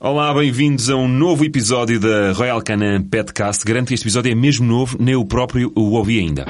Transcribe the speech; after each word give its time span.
Olá, 0.00 0.32
bem-vindos 0.32 0.88
a 0.90 0.94
um 0.94 1.08
novo 1.08 1.44
episódio 1.44 1.98
da 1.98 2.30
Royal 2.30 2.62
Canin 2.62 3.02
Petcast. 3.02 3.64
Garanto 3.64 3.88
que 3.88 3.94
este 3.94 4.04
episódio 4.04 4.30
é 4.30 4.34
mesmo 4.34 4.64
novo, 4.64 4.96
nem 5.00 5.14
eu 5.14 5.24
próprio 5.24 5.72
o 5.74 5.90
ouvi 5.94 6.20
ainda. 6.20 6.46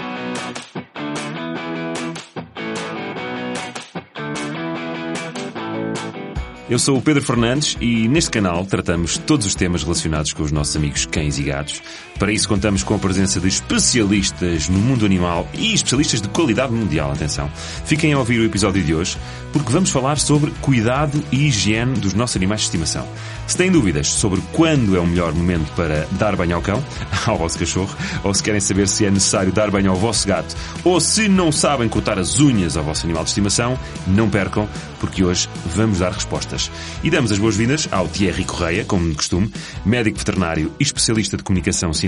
Eu 6.69 6.79
sou 6.79 6.99
o 6.99 7.00
Pedro 7.00 7.23
Fernandes 7.23 7.75
e 7.81 8.07
neste 8.07 8.30
canal 8.30 8.66
tratamos 8.66 9.16
todos 9.16 9.46
os 9.46 9.54
temas 9.54 9.82
relacionados 9.82 10.34
com 10.34 10.42
os 10.42 10.52
nossos 10.52 10.76
amigos 10.76 11.06
cães 11.06 11.38
e 11.38 11.44
gatos. 11.44 11.80
Para 12.19 12.32
isso 12.32 12.48
contamos 12.48 12.82
com 12.82 12.95
a 12.95 12.98
presença 12.98 13.39
de 13.39 13.46
especialistas 13.46 14.68
no 14.68 14.80
mundo 14.80 15.07
animal 15.07 15.48
e 15.55 15.73
especialistas 15.73 16.21
de 16.21 16.29
qualidade 16.29 16.73
mundial, 16.73 17.12
atenção. 17.12 17.48
Fiquem 17.85 18.12
a 18.12 18.18
ouvir 18.18 18.41
o 18.41 18.45
episódio 18.45 18.82
de 18.82 18.93
hoje 18.93 19.17
porque 19.53 19.73
vamos 19.73 19.91
falar 19.91 20.18
sobre 20.18 20.50
cuidado 20.61 21.23
e 21.31 21.46
higiene 21.46 21.95
dos 21.95 22.14
nossos 22.14 22.36
animais 22.36 22.62
de 22.62 22.67
estimação. 22.67 23.07
Se 23.46 23.57
têm 23.57 23.71
dúvidas 23.71 24.09
sobre 24.09 24.43
quando 24.53 24.96
é 24.96 25.00
o 25.00 25.07
melhor 25.07 25.32
momento 25.32 25.73
para 25.75 26.07
dar 26.12 26.35
banho 26.35 26.57
ao 26.57 26.61
cão, 26.61 26.82
ao 27.25 27.39
vosso 27.39 27.59
cachorro, 27.59 27.96
ou 28.25 28.35
se 28.35 28.43
querem 28.43 28.61
saber 28.61 28.89
se 28.89 29.07
é 29.07 29.11
necessário 29.11 29.53
dar 29.53 29.71
banho 29.71 29.90
ao 29.90 29.96
vosso 29.96 30.26
gato, 30.26 30.54
ou 30.85 31.00
se 31.00 31.29
não 31.29 31.53
sabem 31.53 31.89
cortar 31.89 32.19
as 32.19 32.41
unhas 32.41 32.77
ao 32.77 32.85
vosso 32.85 33.07
animal 33.07 33.23
de 33.23 33.31
estimação, 33.31 33.79
não 34.07 34.29
percam, 34.29 34.69
porque 35.01 35.25
hoje 35.25 35.48
vamos 35.67 36.01
dar 36.01 36.12
respostas. 36.12 36.71
E 37.03 37.11
damos 37.11 37.33
as 37.33 37.39
boas-vindas 37.39 37.89
ao 37.91 38.09
Thierry 38.09 38.45
Correia, 38.45 38.85
como 38.85 39.09
de 39.09 39.15
costume, 39.15 39.51
médico 39.87 40.19
veterinário 40.19 40.71
e 40.79 40.83
especialista 40.83 41.37
de 41.37 41.43
comunicação 41.43 41.93
científica 41.93 42.08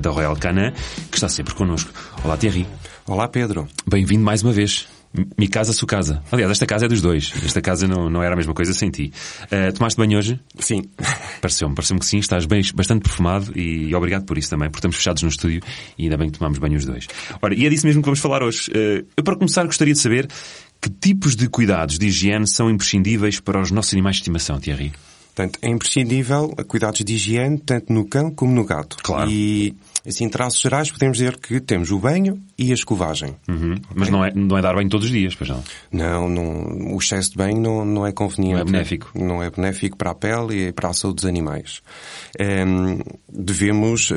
da 0.00 0.10
Royal 0.10 0.36
Canin, 0.36 0.72
que 1.10 1.16
está 1.16 1.28
sempre 1.28 1.54
connosco. 1.54 1.90
Olá, 2.24 2.36
Thierry. 2.36 2.66
Olá, 3.06 3.28
Pedro. 3.28 3.66
Bem-vindo 3.86 4.24
mais 4.24 4.42
uma 4.42 4.52
vez. 4.52 4.86
Mi 5.36 5.48
casa, 5.48 5.72
sua 5.72 5.88
casa. 5.88 6.22
Aliás, 6.30 6.52
esta 6.52 6.66
casa 6.66 6.86
é 6.86 6.88
dos 6.88 7.02
dois. 7.02 7.32
Esta 7.44 7.60
casa 7.60 7.88
não, 7.88 8.08
não 8.08 8.22
era 8.22 8.34
a 8.34 8.36
mesma 8.36 8.54
coisa 8.54 8.72
sem 8.72 8.90
ti. 8.90 9.12
Uh, 9.46 9.72
tomaste 9.72 9.98
banho 9.98 10.16
hoje? 10.16 10.38
Sim. 10.58 10.84
Pareceu-me, 11.42 11.74
pareceu-me 11.74 11.98
que 11.98 12.06
sim. 12.06 12.18
Estás 12.18 12.46
bem, 12.46 12.62
bastante 12.74 13.02
perfumado 13.02 13.58
e 13.58 13.92
obrigado 13.94 14.24
por 14.24 14.38
isso 14.38 14.50
também, 14.50 14.68
porque 14.68 14.78
estamos 14.78 14.96
fechados 14.96 15.22
no 15.22 15.28
estúdio 15.28 15.60
e 15.98 16.04
ainda 16.04 16.16
bem 16.16 16.30
que 16.30 16.38
tomamos 16.38 16.58
banho 16.58 16.76
os 16.76 16.84
dois. 16.84 17.08
Ora, 17.42 17.54
e 17.54 17.66
é 17.66 17.68
disso 17.68 17.86
mesmo 17.86 18.02
que 18.02 18.06
vamos 18.06 18.20
falar 18.20 18.42
hoje. 18.42 18.70
Uh, 18.70 19.04
eu, 19.16 19.24
para 19.24 19.34
começar, 19.34 19.64
gostaria 19.64 19.94
de 19.94 20.00
saber 20.00 20.28
que 20.80 20.88
tipos 20.88 21.34
de 21.34 21.48
cuidados 21.48 21.98
de 21.98 22.06
higiene 22.06 22.46
são 22.46 22.70
imprescindíveis 22.70 23.40
para 23.40 23.60
os 23.60 23.70
nossos 23.72 23.92
animais 23.92 24.16
de 24.16 24.20
estimação, 24.20 24.60
Thierry? 24.60 24.92
Portanto, 25.34 25.58
é 25.62 25.68
imprescindível 25.68 26.48
cuidados 26.66 27.04
de 27.04 27.14
higiene 27.14 27.58
tanto 27.58 27.92
no 27.92 28.04
cão 28.04 28.30
como 28.30 28.52
no 28.52 28.64
gato. 28.64 28.96
Claro. 29.02 29.30
E, 29.30 29.74
assim, 30.06 30.24
em 30.24 30.28
traços 30.28 30.60
gerais, 30.60 30.90
podemos 30.90 31.18
dizer 31.18 31.38
que 31.38 31.60
temos 31.60 31.90
o 31.90 31.98
banho 31.98 32.38
e 32.58 32.70
a 32.70 32.74
escovagem. 32.74 33.36
Uhum. 33.48 33.72
Okay? 33.72 33.84
Mas 33.94 34.08
não 34.08 34.24
é, 34.24 34.32
não 34.34 34.58
é 34.58 34.62
dar 34.62 34.74
banho 34.74 34.88
todos 34.88 35.06
os 35.06 35.12
dias, 35.12 35.34
pois 35.34 35.48
não? 35.48 35.62
Não, 35.92 36.28
não 36.28 36.94
o 36.94 36.98
excesso 36.98 37.30
de 37.30 37.36
banho 37.36 37.60
não, 37.60 37.84
não 37.84 38.06
é 38.06 38.12
conveniente. 38.12 38.54
Não 38.54 38.60
é 38.60 38.64
benéfico. 38.64 39.10
Não 39.14 39.42
é 39.42 39.50
benéfico 39.50 39.96
para 39.96 40.10
a 40.10 40.14
pele 40.14 40.68
e 40.68 40.72
para 40.72 40.90
a 40.90 40.92
saúde 40.92 41.16
dos 41.16 41.24
animais. 41.26 41.80
devemos 43.28 44.12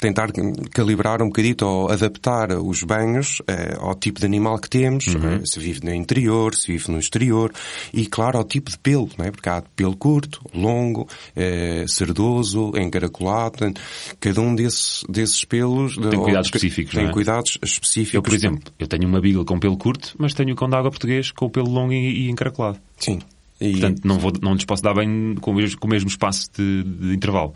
tentar 0.00 0.32
calibrar 0.72 1.22
um 1.22 1.26
bocadito 1.26 1.66
ou 1.66 1.90
adaptar 1.90 2.52
os 2.52 2.82
banhos 2.82 3.42
eh, 3.46 3.76
ao 3.78 3.94
tipo 3.94 4.18
de 4.18 4.26
animal 4.26 4.58
que 4.58 4.68
temos, 4.68 5.06
uhum. 5.08 5.34
eh, 5.34 5.40
se 5.44 5.60
vive 5.60 5.84
no 5.84 5.94
interior, 5.94 6.54
se 6.54 6.72
vive 6.72 6.90
no 6.90 6.98
exterior, 6.98 7.52
e 7.92 8.06
claro 8.06 8.38
ao 8.38 8.44
tipo 8.44 8.70
de 8.70 8.78
pelo, 8.78 9.10
não 9.18 9.26
é? 9.26 9.30
porque 9.30 9.48
há 9.48 9.62
pelo 9.76 9.96
curto, 9.96 10.40
longo, 10.54 11.06
eh, 11.36 11.84
cerdoso, 11.86 12.72
encaracolado, 12.76 13.72
cada 14.18 14.40
um 14.40 14.54
desses, 14.54 15.04
desses 15.08 15.44
pelos... 15.44 15.96
Tem 15.96 16.18
cuidados 16.18 16.46
específicos, 16.46 16.94
Tem 16.94 17.06
é? 17.06 17.12
cuidados 17.12 17.58
específicos. 17.62 18.14
Eu, 18.14 18.22
por 18.22 18.32
exemplo, 18.32 18.72
eu 18.78 18.86
tenho 18.86 19.06
uma 19.06 19.20
beagle 19.20 19.44
com 19.44 19.58
pelo 19.58 19.76
curto, 19.76 20.14
mas 20.18 20.32
tenho 20.32 20.52
o 20.52 20.56
cão 20.56 20.68
de 20.68 20.76
água 20.76 20.90
português 20.90 21.30
com 21.30 21.46
o 21.46 21.50
pelo 21.50 21.70
longo 21.70 21.92
e, 21.92 22.26
e 22.26 22.30
encaracolado. 22.30 22.78
Sim. 22.96 23.18
E... 23.60 23.72
Portanto, 23.72 24.00
não, 24.04 24.18
vou, 24.18 24.32
não 24.40 24.54
lhes 24.54 24.64
posso 24.64 24.82
dar 24.82 24.94
bem 24.94 25.34
com 25.40 25.50
o 25.50 25.54
mesmo, 25.54 25.78
com 25.78 25.86
o 25.86 25.90
mesmo 25.90 26.08
espaço 26.08 26.48
de, 26.56 26.82
de, 26.82 27.14
intervalo. 27.14 27.54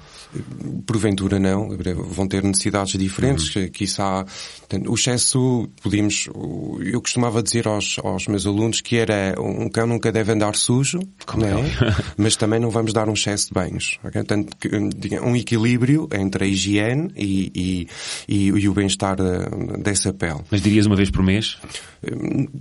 Porventura 0.86 1.38
não. 1.38 1.70
Vão 2.10 2.28
ter 2.28 2.42
necessidades 2.42 2.98
diferentes. 2.98 3.54
Uhum. 3.56 3.68
Quizá 3.68 4.24
o 4.86 4.94
excesso, 4.94 5.68
podíamos... 5.82 6.28
Eu 6.80 7.00
costumava 7.00 7.42
dizer 7.42 7.66
aos, 7.66 7.98
aos 8.02 8.26
meus 8.26 8.46
alunos 8.46 8.80
que 8.80 8.96
era 8.96 9.34
um 9.40 9.68
cão 9.68 9.86
nunca 9.86 10.12
deve 10.12 10.32
andar 10.32 10.54
sujo, 10.54 11.00
Como 11.24 11.44
é? 11.44 11.54
mas 12.18 12.36
também 12.36 12.60
não 12.60 12.70
vamos 12.70 12.92
dar 12.92 13.08
um 13.08 13.14
excesso 13.14 13.48
de 13.48 13.54
banhos. 13.54 13.98
Okay? 14.04 14.22
Portanto, 14.22 14.56
um 15.22 15.34
equilíbrio 15.34 16.08
entre 16.12 16.44
a 16.44 16.46
higiene 16.46 17.10
e, 17.16 17.50
e, 17.54 17.88
e, 18.28 18.46
e 18.48 18.68
o 18.68 18.74
bem-estar 18.74 19.16
dessa 19.78 20.12
pele. 20.12 20.40
Mas 20.50 20.60
dirias 20.60 20.86
uma 20.86 20.96
vez 20.96 21.10
por 21.10 21.22
mês? 21.22 21.56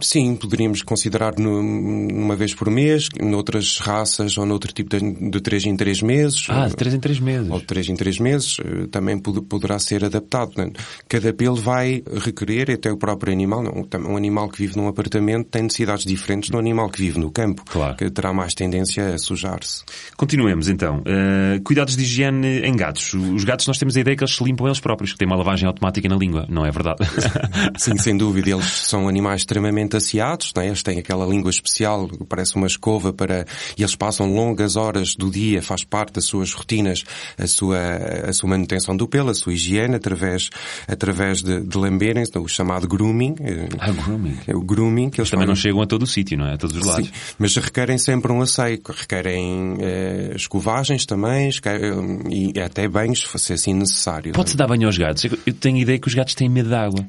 Sim, 0.01 0.35
poderíamos 0.35 0.81
considerar 0.81 1.33
uma 1.37 2.35
vez 2.35 2.53
por 2.53 2.69
mês, 2.69 3.09
noutras 3.33 3.79
raças 3.79 4.37
ou 4.37 4.45
noutro 4.45 4.71
tipo 4.71 4.89
de, 4.89 5.29
de 5.29 5.41
3 5.41 5.65
em 5.65 5.75
3 5.75 6.01
meses. 6.01 6.45
Ah, 6.49 6.67
de 6.67 6.75
3 6.75 6.95
em 6.95 6.99
3 6.99 7.19
meses. 7.19 7.51
Ou 7.51 7.59
de 7.59 7.65
3 7.65 7.89
em 7.89 7.95
3 7.95 8.19
meses, 8.19 8.57
também 8.91 9.17
poderá 9.19 9.79
ser 9.79 10.05
adaptado. 10.05 10.53
Cada 11.07 11.33
pelo 11.33 11.55
vai 11.55 12.03
requerer, 12.23 12.71
até 12.71 12.91
o 12.91 12.97
próprio 12.97 13.33
animal, 13.33 13.63
um 14.07 14.17
animal 14.17 14.49
que 14.49 14.59
vive 14.59 14.77
num 14.77 14.87
apartamento 14.87 15.47
tem 15.49 15.63
necessidades 15.63 16.05
diferentes 16.05 16.49
do 16.49 16.57
animal 16.57 16.89
que 16.89 16.99
vive 16.99 17.19
no 17.19 17.31
campo, 17.31 17.63
claro. 17.65 17.95
que 17.95 18.09
terá 18.09 18.33
mais 18.33 18.53
tendência 18.53 19.13
a 19.13 19.17
sujar-se. 19.17 19.83
Continuemos 20.15 20.69
então. 20.69 20.97
Uh, 20.99 21.61
cuidados 21.63 21.95
de 21.95 22.03
higiene 22.03 22.61
em 22.63 22.75
gatos. 22.75 23.13
Os 23.13 23.43
gatos 23.43 23.67
nós 23.67 23.77
temos 23.77 23.97
a 23.97 24.01
ideia 24.01 24.15
que 24.15 24.23
eles 24.23 24.35
se 24.35 24.43
limpam 24.43 24.67
eles 24.67 24.79
próprios, 24.79 25.13
que 25.13 25.17
têm 25.17 25.27
uma 25.27 25.37
lavagem 25.37 25.67
automática 25.67 26.07
na 26.07 26.15
língua. 26.15 26.45
Não 26.49 26.65
é 26.65 26.71
verdade? 26.71 26.99
Sim, 27.77 27.97
sem 27.97 28.17
dúvida. 28.17 28.51
Eles 28.51 28.65
são 28.65 29.07
animais 29.07 29.41
extremamente 29.41 29.95
asseados, 29.95 30.51
né? 30.55 30.67
eles 30.67 30.83
têm 30.83 30.99
aquela 30.99 31.25
língua 31.25 31.49
especial, 31.49 32.09
parece 32.27 32.55
uma 32.55 32.67
escova 32.67 33.13
para, 33.23 33.45
e 33.77 33.81
eles 33.81 33.95
passam 33.95 34.33
longas 34.33 34.75
horas 34.75 35.15
do 35.15 35.31
dia, 35.31 35.61
faz 35.61 35.85
parte 35.85 36.13
das 36.13 36.25
suas 36.25 36.51
rotinas, 36.51 37.05
a 37.37 37.47
sua, 37.47 37.79
a 38.27 38.33
sua 38.33 38.49
manutenção 38.49 38.97
do 38.97 39.07
pelo, 39.07 39.29
a 39.29 39.33
sua 39.33 39.53
higiene, 39.53 39.95
através, 39.95 40.49
através 40.87 41.41
de, 41.41 41.61
de 41.61 41.77
lamberem 41.77 42.23
o 42.35 42.47
chamado 42.47 42.87
grooming. 42.87 43.35
Ah, 43.79 43.91
grooming. 43.91 44.37
É 44.45 44.53
o 44.53 44.61
grooming 44.61 45.09
que 45.09 45.21
eles 45.21 45.29
também 45.29 45.47
não 45.47 45.55
chegam 45.55 45.81
a 45.81 45.87
todo 45.87 46.03
o 46.03 46.07
sítio, 46.07 46.37
não 46.37 46.47
é? 46.47 46.55
A 46.55 46.57
todos 46.57 46.75
os 46.75 46.85
lados. 46.85 47.07
Sim, 47.07 47.13
mas 47.39 47.55
requerem 47.55 47.97
sempre 47.97 48.31
um 48.31 48.41
asseio, 48.41 48.81
requerem 48.85 49.77
eh, 49.79 50.33
escovagens 50.35 51.05
também, 51.05 51.49
e 52.29 52.59
até 52.59 52.87
banhos, 52.87 53.25
se 53.37 53.53
assim 53.53 53.73
necessário. 53.73 54.33
Pode-se 54.33 54.57
dar 54.57 54.67
banho 54.67 54.87
aos 54.87 54.97
gatos? 54.97 55.23
Eu 55.45 55.53
tenho 55.53 55.77
a 55.77 55.81
ideia 55.81 55.99
que 55.99 56.07
os 56.07 56.13
gatos 56.13 56.35
têm 56.35 56.49
medo 56.49 56.69
de 56.69 56.75
água. 56.75 57.05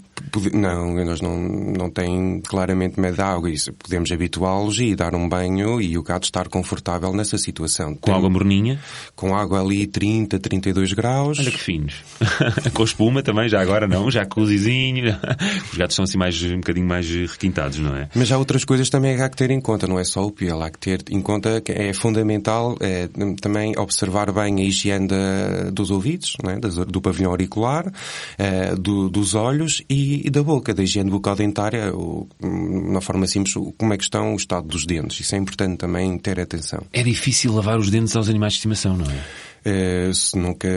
Não, 0.52 0.98
eles 0.98 1.20
não, 1.20 1.36
não 1.38 1.90
têm 1.90 2.40
claramente 2.40 3.00
medo 3.00 3.16
de 3.16 3.22
água. 3.22 3.50
Isso, 3.50 3.72
podemos 3.72 4.10
habituá-los 4.12 4.78
e 4.78 4.94
dar 4.94 5.14
um 5.14 5.28
banho 5.28 5.80
e 5.80 5.98
o 5.98 6.03
gato 6.04 6.24
estar 6.24 6.48
confortável 6.48 7.12
nessa 7.12 7.38
situação. 7.38 7.94
Com 7.94 8.10
Tem, 8.10 8.14
água 8.14 8.30
morninha? 8.30 8.78
Com 9.16 9.34
água 9.34 9.60
ali 9.60 9.86
30, 9.86 10.38
32 10.38 10.92
graus. 10.92 11.38
Olha 11.38 11.50
que 11.50 11.58
finos. 11.58 11.94
com 12.72 12.84
espuma 12.84 13.22
também, 13.22 13.48
já 13.48 13.60
agora 13.60 13.88
não, 13.88 14.10
já 14.10 14.24
com 14.24 14.40
o 14.42 14.46
zizinho. 14.46 15.16
Os 15.72 15.78
gatos 15.78 15.96
são 15.96 16.04
assim 16.04 16.18
mais, 16.18 16.40
um 16.42 16.56
bocadinho 16.56 16.86
mais 16.86 17.08
requintados, 17.08 17.78
não 17.78 17.96
é? 17.96 18.08
Mas 18.14 18.30
há 18.30 18.38
outras 18.38 18.64
coisas 18.64 18.88
também 18.88 19.16
que 19.16 19.22
há 19.22 19.28
que 19.28 19.36
ter 19.36 19.50
em 19.50 19.60
conta, 19.60 19.86
não 19.86 19.98
é 19.98 20.04
só 20.04 20.24
o 20.24 20.30
pelo. 20.30 20.62
Há 20.62 20.70
que 20.70 20.78
ter 20.78 21.02
em 21.10 21.20
conta 21.20 21.60
que 21.60 21.72
é 21.72 21.92
fundamental 21.92 22.76
é, 22.80 23.08
também 23.40 23.76
observar 23.78 24.32
bem 24.32 24.60
a 24.60 24.64
higiene 24.64 25.08
da, 25.08 25.70
dos 25.70 25.90
ouvidos, 25.90 26.36
é? 26.44 26.84
do 26.84 27.00
pavilhão 27.00 27.30
auricular, 27.30 27.90
é, 28.38 28.74
do, 28.74 29.08
dos 29.08 29.34
olhos 29.34 29.82
e, 29.88 30.26
e, 30.26 30.30
da 30.30 30.42
boca, 30.42 30.74
da 30.74 30.82
higiene 30.82 31.10
bucodentária, 31.10 31.92
na 32.40 33.00
forma 33.00 33.26
simples, 33.26 33.54
como 33.78 33.92
é 33.92 33.96
que 33.96 34.04
estão 34.04 34.34
o 34.34 34.36
estado 34.36 34.66
dos 34.66 34.84
dentes. 34.86 35.20
Isso 35.20 35.34
é 35.34 35.38
importante 35.38 35.78
também 35.78 35.93
ter 36.22 36.40
atenção. 36.40 36.82
É 36.92 37.02
difícil 37.02 37.52
lavar 37.52 37.78
os 37.78 37.90
dentes 37.90 38.14
aos 38.16 38.28
animais 38.28 38.54
de 38.54 38.58
estimação, 38.58 38.96
não 38.96 39.06
é? 39.10 39.24
Uh, 39.66 40.12
se 40.12 40.36
nunca 40.36 40.68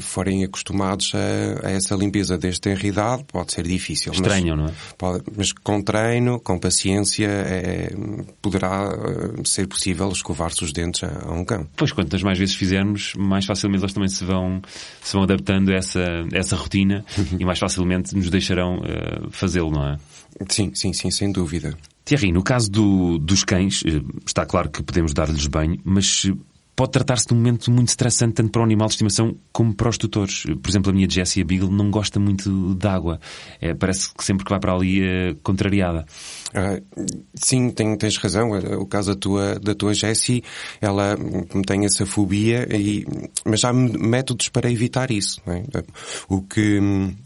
forem 0.00 0.44
acostumados 0.44 1.12
a, 1.14 1.68
a, 1.68 1.70
essa 1.72 1.94
limpeza 1.94 2.38
desde 2.38 2.58
tenra 2.58 2.86
idade, 2.86 3.24
pode 3.24 3.52
ser 3.52 3.64
difícil. 3.64 4.12
Estranho, 4.12 4.56
mas, 4.56 4.64
não 4.64 4.66
é? 4.66 4.74
Pode, 4.96 5.24
mas 5.36 5.52
com 5.52 5.82
treino, 5.82 6.40
com 6.40 6.58
paciência, 6.58 7.26
é, 7.26 7.92
poderá 8.40 8.96
ser 9.44 9.66
possível 9.66 10.08
escovar-se 10.08 10.64
os 10.64 10.72
dentes 10.72 11.04
a, 11.04 11.28
a, 11.28 11.32
um 11.32 11.44
cão. 11.44 11.68
Pois, 11.76 11.92
quantas 11.92 12.22
mais 12.22 12.38
vezes 12.38 12.54
fizermos, 12.54 13.12
mais 13.14 13.44
facilmente 13.44 13.84
eles 13.84 13.92
também 13.92 14.08
se 14.08 14.24
vão, 14.24 14.62
se 15.02 15.12
vão 15.12 15.24
adaptando 15.24 15.70
a 15.70 15.74
essa, 15.74 16.24
essa 16.32 16.56
rotina 16.56 17.04
e 17.38 17.44
mais 17.44 17.58
facilmente 17.58 18.16
nos 18.16 18.30
deixarão 18.30 18.78
uh, 18.78 19.30
fazê-lo, 19.30 19.70
não 19.70 19.86
é? 19.86 19.98
Sim, 20.48 20.72
sim, 20.74 20.94
sim, 20.94 21.10
sem 21.10 21.30
dúvida. 21.30 21.76
Thierry, 22.04 22.32
no 22.32 22.42
caso 22.42 22.70
do, 22.70 23.18
dos 23.18 23.44
cães, 23.44 23.82
está 24.26 24.44
claro 24.44 24.70
que 24.70 24.82
podemos 24.82 25.14
dar-lhes 25.14 25.46
banho, 25.46 25.80
mas 25.84 26.30
pode 26.76 26.92
tratar-se 26.92 27.26
de 27.26 27.34
um 27.34 27.36
momento 27.36 27.70
muito 27.70 27.88
estressante 27.88 28.34
tanto 28.34 28.50
para 28.50 28.60
o 28.60 28.64
animal 28.64 28.88
de 28.88 28.94
estimação 28.94 29.36
como 29.52 29.74
para 29.74 29.88
os 29.88 29.98
tutores. 29.98 30.44
Por 30.62 30.68
exemplo, 30.68 30.90
a 30.90 30.94
minha 30.94 31.08
Jessie, 31.08 31.42
a 31.42 31.44
Beagle, 31.44 31.70
não 31.70 31.90
gosta 31.90 32.18
muito 32.18 32.74
de 32.74 32.86
água. 32.86 33.20
É, 33.60 33.74
parece 33.74 34.12
que 34.12 34.24
sempre 34.24 34.44
que 34.44 34.50
vai 34.50 34.58
para 34.58 34.72
ali 34.72 35.02
é 35.02 35.34
contrariada. 35.42 36.04
Ah, 36.54 36.80
sim, 37.34 37.70
tem, 37.70 37.96
tens 37.96 38.16
razão. 38.16 38.50
O 38.78 38.86
caso 38.86 39.12
da 39.12 39.20
tua, 39.20 39.58
da 39.58 39.74
tua 39.74 39.92
Jessie, 39.92 40.42
ela 40.80 41.16
tem 41.66 41.84
essa 41.84 42.06
fobia, 42.06 42.68
e, 42.70 43.04
mas 43.44 43.64
há 43.64 43.72
métodos 43.72 44.48
para 44.48 44.70
evitar 44.70 45.10
isso. 45.10 45.40
É? 45.46 45.62
O, 46.28 46.42
que, 46.42 46.78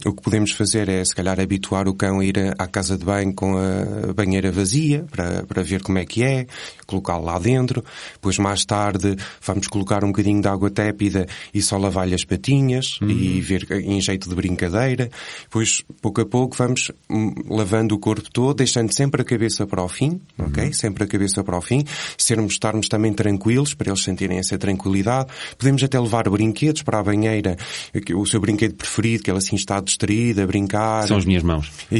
o 0.05 0.13
que 0.13 0.23
podemos 0.23 0.53
fazer 0.53 0.89
é, 0.89 1.05
se 1.05 1.15
calhar, 1.15 1.39
habituar 1.39 1.89
o 1.89 1.95
cão 1.95 2.21
a 2.21 2.25
ir 2.25 2.55
à 2.59 2.67
casa 2.67 2.97
de 2.97 3.05
banho 3.05 3.35
com 3.35 3.57
a 3.59 4.13
banheira 4.15 4.51
vazia, 4.51 5.05
para, 5.11 5.45
para 5.45 5.63
ver 5.63 5.83
como 5.83 5.99
é 5.99 6.07
que 6.07 6.23
é, 6.23 6.47
colocá-lo 6.87 7.25
lá 7.25 7.39
dentro. 7.39 7.85
Depois, 8.15 8.39
mais 8.39 8.65
tarde, 8.65 9.17
vamos 9.43 9.69
colocar 9.69 10.05
um 10.05 10.09
bocadinho 10.09 10.41
de 10.41 10.49
água 10.49 10.71
tépida 10.71 11.27
e 11.53 11.63
só 11.63 11.77
lavar-lhe 11.77 12.15
as 12.15 12.25
patinhas 12.25 12.99
uhum. 13.01 13.11
e 13.11 13.41
ver 13.41 13.67
em 13.71 14.01
jeito 14.01 14.29
de 14.29 14.35
brincadeira. 14.35 15.11
Depois, 15.43 15.83
pouco 16.01 16.21
a 16.21 16.27
pouco, 16.27 16.57
vamos 16.57 16.91
hum, 17.11 17.35
lavando 17.49 17.95
o 17.95 17.99
corpo 17.99 18.31
todo, 18.31 18.57
deixando 18.59 18.93
sempre 18.93 19.23
a 19.23 19.25
cabeça 19.25 19.67
para 19.67 19.83
o 19.83 19.89
fim, 19.89 20.21
uhum. 20.39 20.47
ok? 20.47 20.73
Sempre 20.73 21.05
a 21.05 21.07
cabeça 21.07 21.43
para 21.43 21.57
o 21.57 21.61
fim. 21.61 21.85
Sermos, 22.17 22.55
estarmos 22.55 22.89
também 22.89 23.13
tranquilos, 23.13 23.75
para 23.75 23.91
eles 23.91 24.03
sentirem 24.03 24.39
essa 24.39 24.59
tranquilidade. 24.59 25.29
Podemos 25.57 25.83
até 25.83 25.99
levar 25.99 26.29
brinquedos 26.29 26.83
para 26.83 26.99
a 26.99 27.03
banheira, 27.03 27.57
o 28.15 28.27
seu 28.27 28.41
brinquedo 28.41 28.75
preferido, 28.75 29.23
que 29.23 29.31
ela 29.31 29.39
assim 29.39 29.57
está 29.57 29.81
distraída, 29.81 30.45
a 30.45 30.47
brincar. 30.47 31.07
São 31.07 31.17
as 31.17 31.25
minhas 31.25 31.43
mãos. 31.43 31.71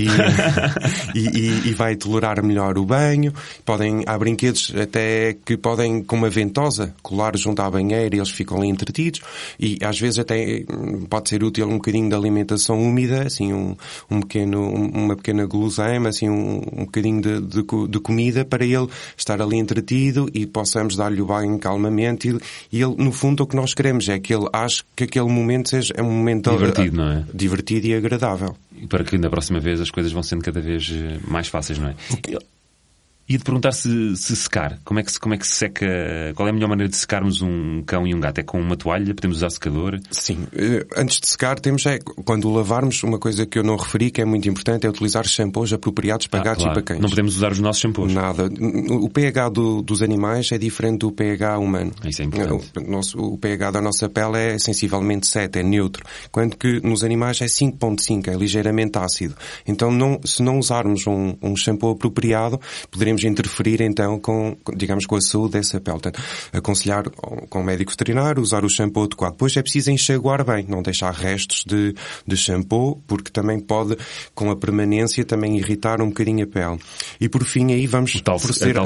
E, 1.15 1.21
e, 1.21 1.69
e, 1.69 1.75
vai 1.75 1.97
tolerar 1.97 2.43
melhor 2.43 2.77
o 2.79 2.85
banho. 2.85 3.33
Podem, 3.65 4.03
há 4.07 4.17
brinquedos 4.19 4.73
até 4.81 5.37
que 5.45 5.57
podem, 5.57 6.03
com 6.03 6.17
uma 6.17 6.29
ventosa, 6.29 6.95
colar 7.03 7.28
junto 7.37 7.61
à 7.61 7.71
banheira 7.71 8.15
e 8.15 8.19
eles 8.19 8.31
ficam 8.31 8.59
ali 8.59 8.69
entretidos. 8.69 9.21
E 9.59 9.79
às 9.83 9.99
vezes 9.99 10.19
até 10.19 10.65
hum, 10.71 11.07
pode 11.09 11.29
ser 11.29 11.43
útil 11.43 11.67
um 11.67 11.75
bocadinho 11.75 12.09
de 12.09 12.15
alimentação 12.15 12.81
úmida, 12.81 13.23
assim 13.27 13.53
um, 13.53 13.77
um 14.11 14.21
pequeno, 14.21 14.69
uma 14.69 15.17
pequena 15.17 15.45
guloseima, 15.47 16.09
assim 16.09 16.29
um, 16.29 16.63
um 16.73 16.85
bocadinho 16.85 17.21
de, 17.21 17.41
de, 17.41 17.63
de, 17.89 18.01
comida 18.01 18.45
para 18.45 18.65
ele 18.65 18.89
estar 19.17 19.41
ali 19.41 19.57
entretido 19.57 20.29
e 20.33 20.47
possamos 20.47 20.97
dar-lhe 20.97 21.21
o 21.21 21.27
banho 21.27 21.59
calmamente 21.59 22.29
e, 22.29 22.79
e 22.79 22.83
ele, 22.83 22.95
no 22.97 23.13
fundo, 23.13 23.43
o 23.43 23.47
que 23.47 23.57
nós 23.57 23.75
queremos 23.75 24.09
é 24.09 24.19
que 24.19 24.33
ele 24.35 24.47
ache 24.53 24.83
que 24.95 25.05
aquele 25.05 25.29
momento 25.29 25.69
seja 25.69 25.93
é 25.97 26.03
um 26.03 26.11
momento 26.11 26.51
divertido, 26.51 26.97
não 26.97 27.11
é? 27.11 27.25
divertido 27.35 27.87
e 27.87 27.95
agradável. 27.95 28.57
E 28.81 28.87
para 28.87 29.05
que 29.05 29.19
na 29.19 29.29
próxima 29.29 29.59
vez 29.59 29.81
as 29.81 29.91
coisas 29.91 30.13
vão 30.13 30.23
sendo 30.23 30.43
cada 30.43 30.61
vez 30.61 30.91
eh, 30.93 31.19
mais 31.27 31.49
fáceis, 31.49 31.79
não 31.79 31.89
é? 31.89 31.95
E 33.29 33.37
de 33.37 33.45
perguntar 33.45 33.73
se, 33.73 34.17
se, 34.17 34.35
secar. 34.35 34.79
Como 34.85 34.99
é, 34.99 35.03
que 35.03 35.21
como 35.21 35.35
é 35.35 35.37
que 35.37 35.47
se 35.47 35.53
seca? 35.53 35.87
Qual 36.35 36.49
é 36.49 36.51
a 36.51 36.55
melhor 36.55 36.69
maneira 36.69 36.89
de 36.89 36.97
secarmos 36.97 37.43
um 37.43 37.83
cão 37.83 38.07
e 38.07 38.15
um 38.15 38.21
gato? 38.21 38.39
É 38.39 38.43
com 38.43 38.59
uma 38.59 38.75
toalha? 38.75 39.15
Podemos 39.15 39.39
usar 39.39 39.51
secador? 39.51 40.01
Sim. 40.11 40.47
Eh, 40.55 40.87
antes 40.97 41.21
de 41.21 41.29
secar, 41.29 41.61
temos 41.61 41.85
é, 41.85 41.99
quando 42.25 42.51
lavarmos, 42.51 43.03
uma 43.03 43.19
coisa 43.19 43.45
que 43.45 43.59
eu 43.59 43.63
não 43.63 43.77
referi, 43.77 44.11
que 44.11 44.23
é 44.23 44.25
muito 44.25 44.49
importante, 44.49 44.87
é 44.87 44.89
utilizar 44.89 45.27
shampoos 45.27 45.75
apropriados 45.75 46.27
para 46.27 46.41
ah, 46.41 46.45
gatos 46.45 46.65
claro. 46.65 46.81
e 46.81 46.83
para 46.83 46.95
cães. 46.95 47.03
Não 47.03 47.11
podemos 47.11 47.37
usar 47.37 47.53
os 47.53 47.59
nossos 47.59 47.83
shampoos? 47.83 48.15
Nada. 48.15 48.49
O 48.91 49.11
pH 49.11 49.51
do, 49.51 49.83
dos 49.83 50.01
animais 50.01 50.51
é 50.51 50.57
diferente 50.57 51.01
do 51.01 51.13
pH 51.13 51.59
humano. 51.59 51.93
Isso 52.07 52.23
é 52.23 52.25
importante. 52.25 52.71
O, 52.79 52.91
nosso, 52.91 53.19
o 53.19 53.37
pH 53.37 53.73
da 53.73 53.83
nossa 53.83 54.09
pele 54.09 54.39
é 54.39 54.59
sensivelmente 54.59 55.27
7, 55.27 55.59
é 55.59 55.63
neutro. 55.63 56.03
Quando 56.33 56.57
que 56.57 56.81
nos 56.81 57.05
animais 57.05 57.43
é 57.43 57.47
5.5, 57.47 58.29
é 58.29 58.35
ligeiramente 58.35 58.97
ácido. 58.97 59.35
Então, 59.67 59.91
não, 59.91 60.19
se 60.25 60.43
não 60.43 60.59
usarmos 60.59 61.07
um, 61.07 61.37
um 61.43 61.55
shampoo 61.55 61.91
apropriado, 61.91 62.59
poderemos 62.91 63.18
podemos 63.19 63.25
interferir 63.25 63.81
então 63.81 64.19
com, 64.19 64.57
digamos, 64.77 65.07
com 65.07 65.17
a 65.17 65.21
saúde 65.21 65.53
dessa 65.53 65.81
pele. 65.81 65.99
Portanto, 65.99 66.23
aconselhar 66.53 67.09
com 67.11 67.61
o 67.61 67.65
médico 67.65 67.91
veterinário 67.91 68.43
usar 68.43 68.65
o 68.65 68.69
shampoo 68.69 69.05
adequado. 69.05 69.33
Depois 69.33 69.57
é 69.57 69.63
preciso 69.63 69.91
enxaguar 69.91 70.45
bem, 70.45 70.65
não 70.69 70.83
deixar 70.83 71.13
restos 71.13 71.65
de, 71.67 71.95
de 72.27 72.37
shampoo, 72.37 73.03
porque 73.07 73.31
também 73.31 73.59
pode, 73.59 73.97
com 74.35 74.51
a 74.51 74.57
permanência, 74.57 75.25
também 75.25 75.59
irritar 75.59 76.01
um 76.01 76.09
bocadinho 76.09 76.45
a 76.45 76.47
pele. 76.47 76.79
E 77.21 77.29
por 77.29 77.45
fim 77.45 77.73
aí 77.73 77.87
vamos 77.87 78.21
tal, 78.21 78.39
proceder 78.39 78.79
a, 78.79 78.85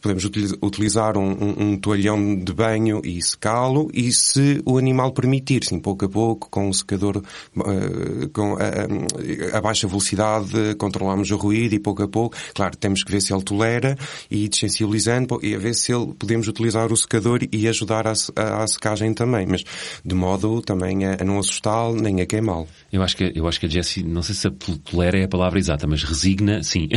podemos 0.00 0.24
utilizar 0.62 1.16
um, 1.16 1.30
um, 1.30 1.54
um, 1.58 1.76
toalhão 1.76 2.36
de 2.36 2.52
banho 2.52 3.00
e 3.04 3.20
secá-lo 3.20 3.90
e 3.92 4.12
se 4.12 4.60
o 4.64 4.78
animal 4.78 5.12
permitir, 5.12 5.64
sim, 5.64 5.78
pouco 5.78 6.04
a 6.04 6.08
pouco, 6.08 6.48
com 6.50 6.68
o 6.68 6.74
secador 6.74 7.18
uh, 7.18 8.28
com 8.32 8.56
a, 8.56 9.56
a, 9.56 9.60
baixa 9.60 9.86
velocidade, 9.86 10.74
controlamos 10.78 11.30
o 11.30 11.36
ruído 11.36 11.74
e 11.74 11.78
pouco 11.78 12.02
a 12.02 12.08
pouco, 12.08 12.36
claro, 12.54 12.76
temos 12.76 13.02
que 13.02 13.10
ver 13.10 13.20
se 13.20 13.32
ele 13.32 13.42
tolera 13.56 13.96
e 14.30 14.48
desensibilizando 14.48 15.40
e 15.42 15.54
a 15.54 15.58
ver 15.58 15.74
se 15.74 15.92
ele, 15.92 16.12
podemos 16.18 16.46
utilizar 16.46 16.92
o 16.92 16.96
secador 16.96 17.40
e 17.50 17.66
ajudar 17.66 18.06
à, 18.06 18.12
à 18.12 18.66
secagem 18.66 19.14
também, 19.14 19.46
mas 19.46 19.64
de 20.04 20.14
modo 20.14 20.60
também 20.60 21.06
a, 21.06 21.16
a 21.20 21.24
não 21.24 21.38
assustá-lo 21.38 21.96
nem 21.96 22.20
a 22.20 22.26
queimá-lo. 22.26 22.68
Eu 22.92 23.02
acho 23.02 23.16
que, 23.16 23.32
eu 23.34 23.48
acho 23.48 23.58
que 23.58 23.66
a 23.66 23.68
Jessie, 23.68 24.04
não 24.04 24.22
sei 24.22 24.34
se 24.34 24.46
a 24.46 24.50
tolera 24.50 25.18
é 25.18 25.24
a 25.24 25.28
palavra 25.28 25.58
exata, 25.58 25.86
mas 25.86 26.02
resigna, 26.04 26.62
sim. 26.62 26.88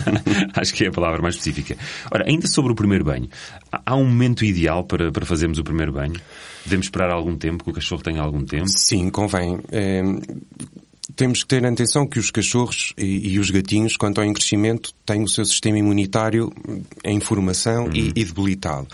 acho 0.56 0.74
que 0.74 0.84
é 0.84 0.88
a 0.88 0.92
palavra 0.92 1.20
mais 1.20 1.34
específica. 1.34 1.76
Ora, 2.10 2.24
ainda 2.26 2.46
sobre 2.46 2.72
o 2.72 2.74
primeiro 2.74 3.04
banho, 3.04 3.28
há 3.70 3.94
um 3.94 4.04
momento 4.04 4.44
ideal 4.44 4.84
para, 4.84 5.12
para 5.12 5.26
fazermos 5.26 5.58
o 5.58 5.64
primeiro 5.64 5.92
banho? 5.92 6.18
Devemos 6.64 6.86
esperar 6.86 7.10
algum 7.10 7.36
tempo, 7.36 7.64
que 7.64 7.70
o 7.70 7.72
cachorro 7.72 8.02
tenha 8.02 8.20
algum 8.20 8.44
tempo? 8.44 8.68
Sim, 8.68 9.10
convém. 9.10 9.58
É 9.70 10.02
temos 11.16 11.42
que 11.42 11.48
ter 11.48 11.64
atenção 11.64 12.06
que 12.06 12.18
os 12.18 12.30
cachorros 12.30 12.92
e, 12.96 13.32
e, 13.34 13.38
os 13.38 13.50
gatinhos, 13.50 13.96
quando 13.96 14.12
estão 14.12 14.24
em 14.24 14.32
crescimento, 14.32 14.92
têm 15.04 15.22
o 15.22 15.28
seu 15.28 15.44
sistema 15.44 15.78
imunitário 15.78 16.52
em 17.04 17.18
formação 17.20 17.84
uhum. 17.86 17.94
e, 17.94 18.12
e, 18.14 18.24
debilitado. 18.24 18.86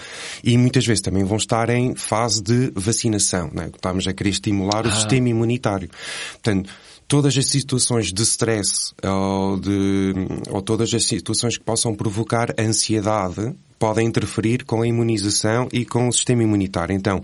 E 0.43 0.57
muitas 0.57 0.87
vezes 0.87 1.03
também 1.03 1.25
vão 1.25 1.37
estar 1.37 1.69
em 1.71 1.95
fase 1.95 2.43
de 2.43 2.71
vacinação. 2.75 3.51
Né? 3.53 3.71
Estamos 3.75 4.07
a 4.07 4.13
querer 4.13 4.31
estimular 4.31 4.87
ah. 4.87 4.89
o 4.89 4.95
sistema 4.95 5.29
imunitário. 5.29 5.91
Portanto, 6.33 6.71
todas 7.09 7.37
as 7.37 7.47
situações 7.47 8.13
de 8.13 8.23
stress 8.23 8.95
ou, 9.03 9.59
de, 9.59 10.15
ou 10.51 10.63
todas 10.63 10.93
as 10.95 11.05
situações 11.05 11.59
que 11.59 11.65
possam 11.65 11.95
provocar 11.95 12.55
ansiedade 12.59 13.55
podem 13.85 14.07
interferir 14.07 14.65
com 14.65 14.81
a 14.81 14.87
imunização 14.87 15.69
e 15.71 15.85
com 15.85 16.09
o 16.09 16.13
sistema 16.13 16.43
imunitário. 16.43 16.97
Então, 16.97 17.21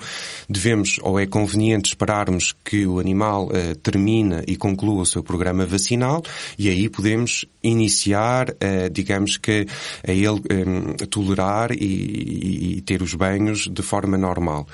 devemos, 0.46 0.98
ou 1.00 1.18
é 1.18 1.26
conveniente 1.26 1.88
esperarmos 1.88 2.54
que 2.62 2.86
o 2.86 2.98
animal 2.98 3.46
uh, 3.46 3.74
termine 3.76 4.42
e 4.46 4.56
conclua 4.56 5.00
o 5.00 5.06
seu 5.06 5.22
programa 5.22 5.64
vacinal 5.64 6.22
e 6.58 6.68
aí 6.68 6.86
podemos 6.90 7.46
iniciar, 7.62 8.50
uh, 8.50 8.90
digamos 8.92 9.38
que, 9.38 9.66
a 10.06 10.12
ele 10.12 10.28
um, 10.28 11.06
tolerar 11.06 11.72
e, 11.72 12.76
e, 12.76 12.82
ter 12.82 13.00
os 13.00 13.14
banhos 13.14 13.66
de 13.66 13.80
forma 13.80 14.18
normal. 14.18 14.68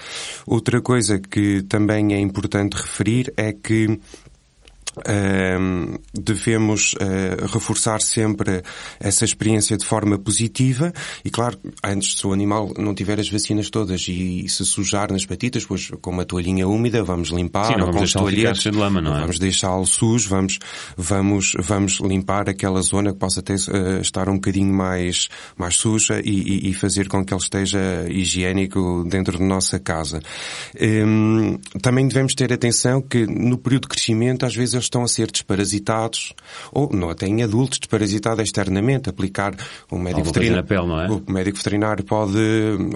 Outra 0.44 0.80
coisa 0.80 1.20
que 1.20 1.62
também 1.68 2.14
é 2.14 2.18
importante 2.18 2.74
referir 2.74 3.32
é 3.36 3.52
que 3.52 3.96
Uh, 4.96 6.00
devemos 6.14 6.94
uh, 6.94 7.46
reforçar 7.52 8.00
sempre 8.00 8.62
essa 8.98 9.26
experiência 9.26 9.76
de 9.76 9.84
forma 9.84 10.18
positiva 10.18 10.92
e, 11.22 11.30
claro, 11.30 11.58
antes, 11.84 12.18
se 12.18 12.26
o 12.26 12.32
animal 12.32 12.72
não 12.78 12.94
tiver 12.94 13.20
as 13.20 13.28
vacinas 13.28 13.68
todas 13.68 14.06
e 14.08 14.48
se 14.48 14.64
sujar 14.64 15.12
nas 15.12 15.26
patitas, 15.26 15.66
pois 15.66 15.90
com 16.00 16.10
uma 16.10 16.24
toalhinha 16.24 16.66
úmida 16.66 17.02
vamos 17.02 17.28
limpar, 17.28 17.74
Sim, 17.74 17.80
ou 17.82 17.90
com 17.90 18.02
os 18.02 18.12
toalhetes, 18.12 18.62
de 18.62 18.70
lama, 18.70 19.02
não 19.02 19.16
é? 19.16 19.20
vamos 19.20 19.38
deixá-lo 19.38 19.84
sujo, 19.84 20.30
vamos, 20.30 20.58
vamos, 20.96 21.52
vamos 21.58 22.00
limpar 22.00 22.48
aquela 22.48 22.80
zona 22.80 23.12
que 23.12 23.18
possa 23.18 23.42
ter, 23.42 23.54
uh, 23.54 24.00
estar 24.00 24.28
um 24.30 24.34
bocadinho 24.34 24.72
mais, 24.72 25.28
mais 25.58 25.76
suja 25.76 26.20
e, 26.24 26.30
e, 26.30 26.70
e, 26.70 26.74
fazer 26.74 27.06
com 27.08 27.24
que 27.24 27.34
ele 27.34 27.42
esteja 27.42 28.06
higiênico 28.08 29.04
dentro 29.08 29.38
da 29.38 29.44
nossa 29.44 29.78
casa. 29.78 30.20
Um, 30.80 31.58
também 31.82 32.08
devemos 32.08 32.34
ter 32.34 32.52
atenção 32.52 33.02
que 33.02 33.26
no 33.26 33.58
período 33.58 33.82
de 33.82 33.88
crescimento, 33.88 34.46
às 34.46 34.54
vezes, 34.54 34.74
eles 34.74 34.85
estão 34.86 35.02
a 35.02 35.08
ser 35.08 35.30
desparasitados, 35.30 36.32
ou 36.72 36.90
não 36.92 37.10
até 37.10 37.26
em 37.26 37.42
adultos, 37.42 37.78
desparasitados 37.78 38.44
externamente, 38.44 39.08
aplicar 39.10 39.54
um 39.90 39.98
médico 39.98 40.26
veterinário. 40.26 40.64
Pele, 40.64 40.86
não 40.86 41.00
é? 41.00 41.08
O 41.08 41.22
médico 41.28 41.58
veterinário 41.58 42.04
pode 42.04 42.38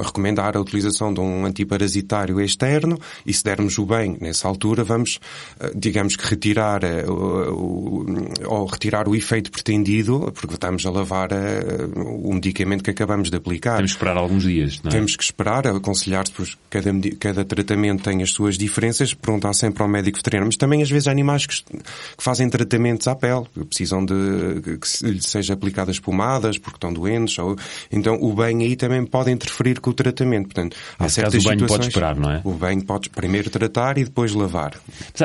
recomendar 0.03 0.57
a 0.57 0.61
utilização 0.61 1.13
de 1.13 1.21
um 1.21 1.45
antiparasitário 1.45 2.41
externo 2.41 2.99
e 3.25 3.33
se 3.33 3.45
dermos 3.45 3.79
o 3.79 3.87
bem 3.87 4.17
nessa 4.21 4.49
altura, 4.49 4.85
vamos, 4.85 5.19
eh, 5.59 5.73
digamos 5.75 6.17
que 6.17 6.27
retirar 6.27 6.83
eh, 6.85 7.05
o, 7.07 8.05
ou 8.47 8.67
retirar 8.67 9.09
o 9.09 9.15
efeito 9.15 9.51
pretendido, 9.51 10.33
porque 10.35 10.55
estamos 10.55 10.85
a 10.87 10.91
lavar 10.91 11.33
eh, 11.33 11.89
o 11.97 12.33
medicamento 12.33 12.83
que 12.83 12.91
acabamos 12.91 13.31
de 13.31 13.37
aplicar. 13.37 13.77
Temos 13.77 13.93
que 13.93 13.97
esperar 13.97 14.17
alguns 14.17 14.43
dias, 14.43 14.81
não 14.83 14.91
é? 14.91 14.93
Temos 14.93 15.17
que 15.17 15.23
esperar, 15.23 15.67
aconselhar-se, 15.67 16.33
pois 16.33 16.57
cada, 16.69 16.91
cada 17.19 17.45
tratamento 17.45 18.05
tem 18.05 18.23
as 18.23 18.31
suas 18.31 18.57
diferenças, 18.57 19.15
perguntar 19.15 19.53
sempre 19.55 19.83
ao 19.83 19.89
médico 19.89 20.19
veterinário, 20.19 20.47
mas 20.47 20.57
também 20.57 20.83
às 20.83 20.91
vezes 20.91 21.09
há 21.09 21.11
animais 21.11 21.47
que 21.47 21.55
que 21.83 22.23
fazem 22.23 22.49
tratamentos 22.49 23.07
à 23.09 23.15
pele, 23.15 23.45
precisam 23.69 24.05
de 24.05 24.63
que 24.63 25.07
lhe 25.07 25.23
seja 25.23 25.55
aplicadas 25.55 25.99
pomadas 25.99 26.59
porque 26.59 26.77
estão 26.77 26.93
doentes, 26.93 27.39
ou, 27.39 27.57
então 27.91 28.17
o 28.21 28.33
banho 28.33 28.61
aí 28.61 28.77
também 28.77 29.05
pode 29.05 29.31
interferir 29.31 29.81
com 29.81 29.91
o 29.91 29.95
tratamento. 29.95 30.45
Portanto, 30.45 30.77
há 30.99 31.05
Nesse 31.05 31.17
certas 31.17 31.35
caso, 31.35 31.47
o 31.47 31.51
banho 31.51 31.67
pode 31.67 31.87
esperar, 31.89 32.17
não 32.17 32.31
é? 32.31 32.41
O 32.45 32.53
banho 32.53 32.85
pode 32.85 33.11
primeiro 33.11 33.51
tratar 33.51 33.99
e 33.99 34.05
depois 34.05 34.33
lavar. 34.33 34.75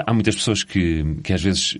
Há 0.05 0.13
muitas 0.13 0.35
pessoas 0.35 0.63
que, 0.63 1.03
que 1.23 1.33
às 1.33 1.41
vezes 1.41 1.77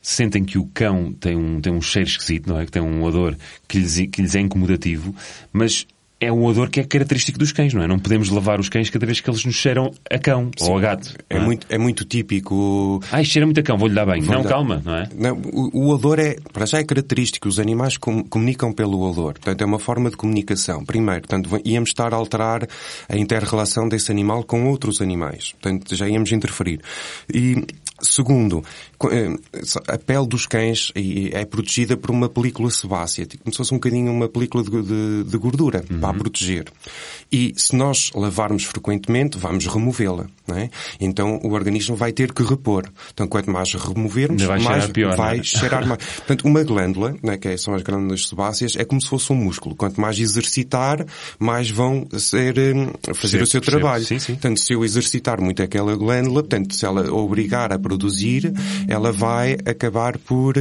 sentem 0.00 0.44
que 0.44 0.58
o 0.58 0.66
cão 0.74 1.12
tem 1.12 1.36
um, 1.36 1.60
tem 1.60 1.72
um 1.72 1.80
cheiro 1.80 2.08
esquisito, 2.08 2.48
não 2.48 2.58
é? 2.58 2.66
Que 2.66 2.72
tem 2.72 2.82
um 2.82 3.02
odor 3.04 3.36
que 3.68 3.78
lhes, 3.78 3.94
que 4.10 4.20
lhes 4.20 4.34
é 4.34 4.40
incomodativo, 4.40 5.14
mas 5.52 5.86
é 6.22 6.30
um 6.30 6.44
odor 6.44 6.70
que 6.70 6.78
é 6.78 6.84
característico 6.84 7.36
dos 7.36 7.50
cães, 7.50 7.74
não 7.74 7.82
é? 7.82 7.88
Não 7.88 7.98
podemos 7.98 8.30
lavar 8.30 8.60
os 8.60 8.68
cães 8.68 8.88
cada 8.88 9.04
vez 9.04 9.20
que 9.20 9.28
eles 9.28 9.44
nos 9.44 9.56
cheiram 9.56 9.90
a 10.08 10.18
cão 10.18 10.50
Sim, 10.56 10.70
ou 10.70 10.78
a 10.78 10.80
gato. 10.80 11.16
É, 11.28 11.36
é, 11.36 11.40
muito, 11.40 11.66
é 11.68 11.76
muito 11.76 12.04
típico. 12.04 13.02
Ai, 13.10 13.24
cheira 13.24 13.44
muito 13.44 13.58
a 13.58 13.62
cão, 13.62 13.76
vou-lhe 13.76 13.94
dar 13.94 14.06
bem. 14.06 14.22
Vou 14.22 14.36
não, 14.36 14.42
dar... 14.42 14.48
calma, 14.48 14.80
não 14.84 14.94
é? 14.94 15.08
Não, 15.16 15.36
o, 15.36 15.86
o, 15.86 15.88
odor 15.88 16.20
é, 16.20 16.36
para 16.52 16.64
já 16.64 16.78
é 16.78 16.84
característico. 16.84 17.48
Os 17.48 17.58
animais 17.58 17.96
com, 17.96 18.22
comunicam 18.22 18.72
pelo 18.72 19.00
odor. 19.02 19.32
Portanto, 19.32 19.62
é 19.62 19.64
uma 19.64 19.80
forma 19.80 20.10
de 20.10 20.16
comunicação. 20.16 20.84
Primeiro, 20.84 21.22
portanto, 21.22 21.60
íamos 21.64 21.90
estar 21.90 22.14
a 22.14 22.16
alterar 22.16 22.68
a 23.08 23.16
inter-relação 23.16 23.88
desse 23.88 24.12
animal 24.12 24.44
com 24.44 24.68
outros 24.68 25.02
animais. 25.02 25.54
Portanto, 25.60 25.96
já 25.96 26.08
íamos 26.08 26.30
interferir. 26.30 26.80
E 27.34 27.64
Segundo, 28.02 28.64
eh, 29.10 29.36
a 29.86 29.96
pele 29.96 30.26
dos 30.26 30.46
cães 30.46 30.92
é 31.32 31.44
protegida 31.44 31.96
por 31.96 32.10
uma 32.10 32.28
película 32.28 32.68
sebácea, 32.70 33.24
tipo, 33.24 33.44
como 33.44 33.52
se 33.52 33.58
fosse 33.58 33.72
um 33.72 33.76
bocadinho 33.76 34.12
uma 34.12 34.28
película 34.28 34.64
de, 34.64 34.70
de, 34.82 35.24
de 35.24 35.38
gordura 35.38 35.84
uhum. 35.88 36.00
para 36.00 36.10
a 36.10 36.14
proteger. 36.14 36.64
E 37.30 37.54
se 37.56 37.76
nós 37.76 38.10
lavarmos 38.14 38.64
frequentemente, 38.64 39.38
vamos 39.38 39.66
removê-la. 39.66 40.26
É? 40.48 40.68
Então 41.00 41.40
o 41.44 41.52
organismo 41.52 41.94
vai 41.94 42.12
ter 42.12 42.32
que 42.32 42.42
repor. 42.42 42.90
Então 43.14 43.28
quanto 43.28 43.50
mais 43.50 43.72
removermos, 43.74 44.42
vai 44.42 44.58
mais 44.58 44.66
cheirar 44.66 44.92
pior, 44.92 45.16
vai 45.16 45.38
é? 45.38 45.42
cheirar 45.42 45.86
mais. 45.86 46.04
Portanto, 46.16 46.44
uma 46.44 46.64
glândula, 46.64 47.14
né, 47.22 47.38
que 47.38 47.56
são 47.56 47.74
as 47.74 47.82
glândulas 47.82 48.26
sebáceas, 48.26 48.74
é 48.76 48.84
como 48.84 49.00
se 49.00 49.08
fosse 49.08 49.32
um 49.32 49.36
músculo. 49.36 49.76
Quanto 49.76 50.00
mais 50.00 50.18
exercitar, 50.18 51.06
mais 51.38 51.70
vão 51.70 52.08
ser, 52.18 52.58
hum, 52.58 52.90
fazer 53.14 53.38
percebo, 53.38 53.42
o 53.44 53.46
seu 53.46 53.60
percebo. 53.60 53.80
trabalho. 53.80 54.04
Sim, 54.04 54.18
sim. 54.18 54.32
Portanto, 54.32 54.58
se 54.58 54.72
eu 54.72 54.84
exercitar 54.84 55.40
muito 55.40 55.62
aquela 55.62 55.94
glândula, 55.94 56.42
portanto, 56.42 56.74
se 56.74 56.84
ela 56.84 57.10
obrigar 57.12 57.72
a 57.72 57.78
produzir, 57.92 58.52
ela 58.88 59.12
vai 59.12 59.56
acabar 59.66 60.18
por 60.18 60.56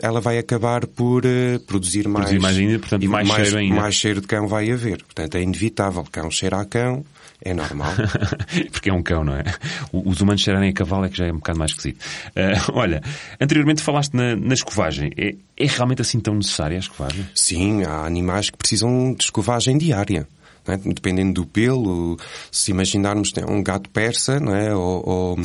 ela 0.00 0.20
vai 0.20 0.38
acabar 0.38 0.86
por 0.86 1.24
uh, 1.26 1.58
produzir 1.66 2.06
mais, 2.06 2.26
produzir 2.26 2.40
mais 2.40 2.56
ainda, 2.56 2.78
portanto, 2.78 3.08
mais, 3.08 3.26
mais, 3.28 3.42
cheiro 3.42 3.58
ainda. 3.58 3.74
Mais 3.74 3.94
cheiro 3.96 4.20
de 4.20 4.26
cão 4.28 4.46
vai 4.46 4.70
haver. 4.70 5.02
Portanto, 5.02 5.34
é 5.34 5.42
inevitável. 5.42 6.06
Cão 6.12 6.30
cheira 6.30 6.60
a 6.60 6.64
cão, 6.64 7.04
é 7.44 7.52
normal. 7.52 7.92
Porque 8.70 8.88
é 8.88 8.92
um 8.92 9.02
cão, 9.02 9.24
não 9.24 9.34
é? 9.34 9.42
Os 9.92 10.20
humanos 10.20 10.42
cheirarem 10.42 10.70
a 10.70 10.72
cavalo 10.72 11.06
é 11.06 11.08
que 11.08 11.18
já 11.18 11.26
é 11.26 11.32
um 11.32 11.38
bocado 11.38 11.58
mais 11.58 11.72
esquisito. 11.72 12.00
Uh, 12.28 12.70
olha, 12.78 13.02
anteriormente 13.40 13.82
falaste 13.82 14.14
na, 14.14 14.36
na 14.36 14.54
escovagem. 14.54 15.10
É, 15.16 15.34
é 15.56 15.66
realmente 15.66 16.02
assim 16.02 16.20
tão 16.20 16.36
necessária 16.36 16.76
a 16.76 16.80
escovagem? 16.80 17.26
Sim, 17.34 17.82
há 17.82 18.06
animais 18.06 18.48
que 18.48 18.56
precisam 18.56 19.12
de 19.12 19.24
escovagem 19.24 19.76
diária. 19.76 20.28
É? 20.66 20.76
dependendo 20.76 21.34
do 21.34 21.46
pelo, 21.46 22.16
se 22.50 22.70
imaginarmos 22.70 23.32
um 23.48 23.62
gato 23.62 23.90
persa, 23.90 24.38
não 24.38 24.54
é? 24.54 24.74
ou, 24.74 25.02
ou, 25.04 25.38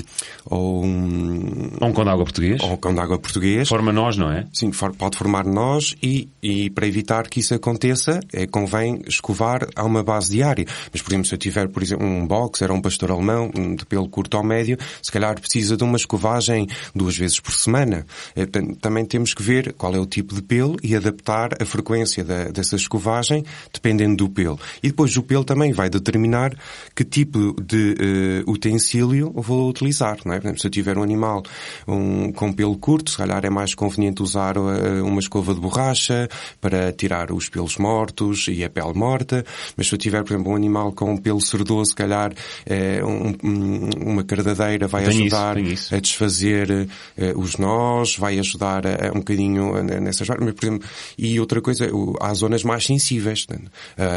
ou 0.45 0.85
um... 0.85 1.71
Ou 1.81 1.87
um 1.87 1.93
cão 1.93 2.03
de 2.03 2.09
água 2.09 2.23
português. 2.23 2.61
Ou 2.61 2.73
um 2.73 2.77
cão 2.77 2.93
de 2.93 2.99
água 2.99 3.17
português. 3.17 3.67
Forma 3.67 3.91
nós, 3.91 4.15
não 4.15 4.31
é? 4.31 4.45
Sim, 4.53 4.71
pode 4.71 5.17
formar 5.17 5.45
nós 5.45 5.95
e, 6.03 6.29
e 6.41 6.69
para 6.69 6.87
evitar 6.87 7.27
que 7.27 7.39
isso 7.39 7.53
aconteça, 7.53 8.19
é, 8.31 8.45
convém 8.45 9.01
escovar 9.07 9.67
a 9.75 9.83
uma 9.83 10.03
base 10.03 10.31
diária. 10.31 10.65
Mas, 10.91 11.01
por 11.01 11.11
exemplo, 11.11 11.27
se 11.27 11.33
eu 11.33 11.39
tiver, 11.39 11.67
por 11.67 11.81
exemplo, 11.81 12.05
um 12.05 12.25
boxer 12.27 12.69
ou 12.69 12.77
um 12.77 12.81
pastor 12.81 13.11
alemão 13.11 13.49
de 13.75 13.85
pelo 13.85 14.07
curto 14.07 14.37
ou 14.37 14.43
médio, 14.43 14.77
se 15.01 15.11
calhar 15.11 15.39
precisa 15.39 15.75
de 15.75 15.83
uma 15.83 15.97
escovagem 15.97 16.67
duas 16.93 17.17
vezes 17.17 17.39
por 17.39 17.53
semana. 17.53 18.05
É, 18.35 18.45
também 18.79 19.05
temos 19.05 19.33
que 19.33 19.41
ver 19.41 19.73
qual 19.73 19.95
é 19.95 19.99
o 19.99 20.05
tipo 20.05 20.35
de 20.35 20.41
pelo 20.41 20.77
e 20.83 20.95
adaptar 20.95 21.61
a 21.61 21.65
frequência 21.65 22.23
da, 22.23 22.45
dessa 22.45 22.75
escovagem 22.75 23.43
dependendo 23.73 24.17
do 24.17 24.29
pelo. 24.29 24.59
E 24.83 24.89
depois 24.89 25.06
depois 25.07 25.17
o 25.17 25.23
pelo 25.23 25.43
também 25.43 25.71
vai 25.71 25.89
determinar 25.89 26.53
que 26.95 27.03
tipo 27.03 27.55
de 27.61 28.43
uh, 28.45 28.51
utensílio 28.51 29.31
vou 29.35 29.69
utilizar, 29.69 30.17
não 30.25 30.33
é? 30.33 30.39
Por 30.39 30.47
exemplo, 30.47 30.61
se 30.61 30.67
eu 30.67 30.71
tiver 30.71 30.97
um 30.97 31.03
animal 31.03 31.43
um, 31.87 32.31
com 32.31 32.51
pelo 32.51 32.77
curto, 32.77 33.11
se 33.11 33.17
calhar 33.17 33.45
é 33.45 33.49
mais 33.49 33.73
conveniente 33.73 34.21
usar 34.21 34.57
uh, 34.57 35.05
uma 35.05 35.19
escova 35.19 35.53
de 35.53 35.59
borracha 35.59 36.27
para 36.59 36.91
tirar 36.91 37.31
os 37.31 37.49
pelos 37.49 37.77
mortos 37.77 38.47
e 38.49 38.63
a 38.63 38.69
pele 38.69 38.93
morta, 38.93 39.45
mas 39.75 39.87
se 39.87 39.95
eu 39.95 39.97
tiver, 39.97 40.23
por 40.23 40.33
exemplo, 40.33 40.51
um 40.51 40.55
animal 40.55 40.91
com 40.91 41.13
um 41.13 41.17
pelo 41.17 41.39
cerdoso, 41.39 41.91
se 41.91 41.95
calhar 41.95 42.31
uh, 42.31 43.05
um, 43.07 43.89
uma 44.11 44.23
cardadeira 44.23 44.87
vai 44.87 45.05
tem 45.05 45.21
ajudar 45.21 45.57
isso, 45.57 45.73
isso. 45.73 45.95
a 45.95 45.99
desfazer 45.99 46.87
os 47.35 47.57
nós, 47.57 48.17
vai 48.17 48.39
ajudar 48.39 48.85
a, 48.85 49.09
a 49.09 49.11
um 49.11 49.19
bocadinho 49.19 49.83
nessas 49.83 50.27
mas, 50.27 50.53
por 50.53 50.65
exemplo, 50.65 50.89
e 51.17 51.39
outra 51.39 51.61
coisa, 51.61 51.89
há 52.19 52.33
zonas 52.33 52.63
mais 52.63 52.85
sensíveis, 52.85 53.45
né? 53.49 53.57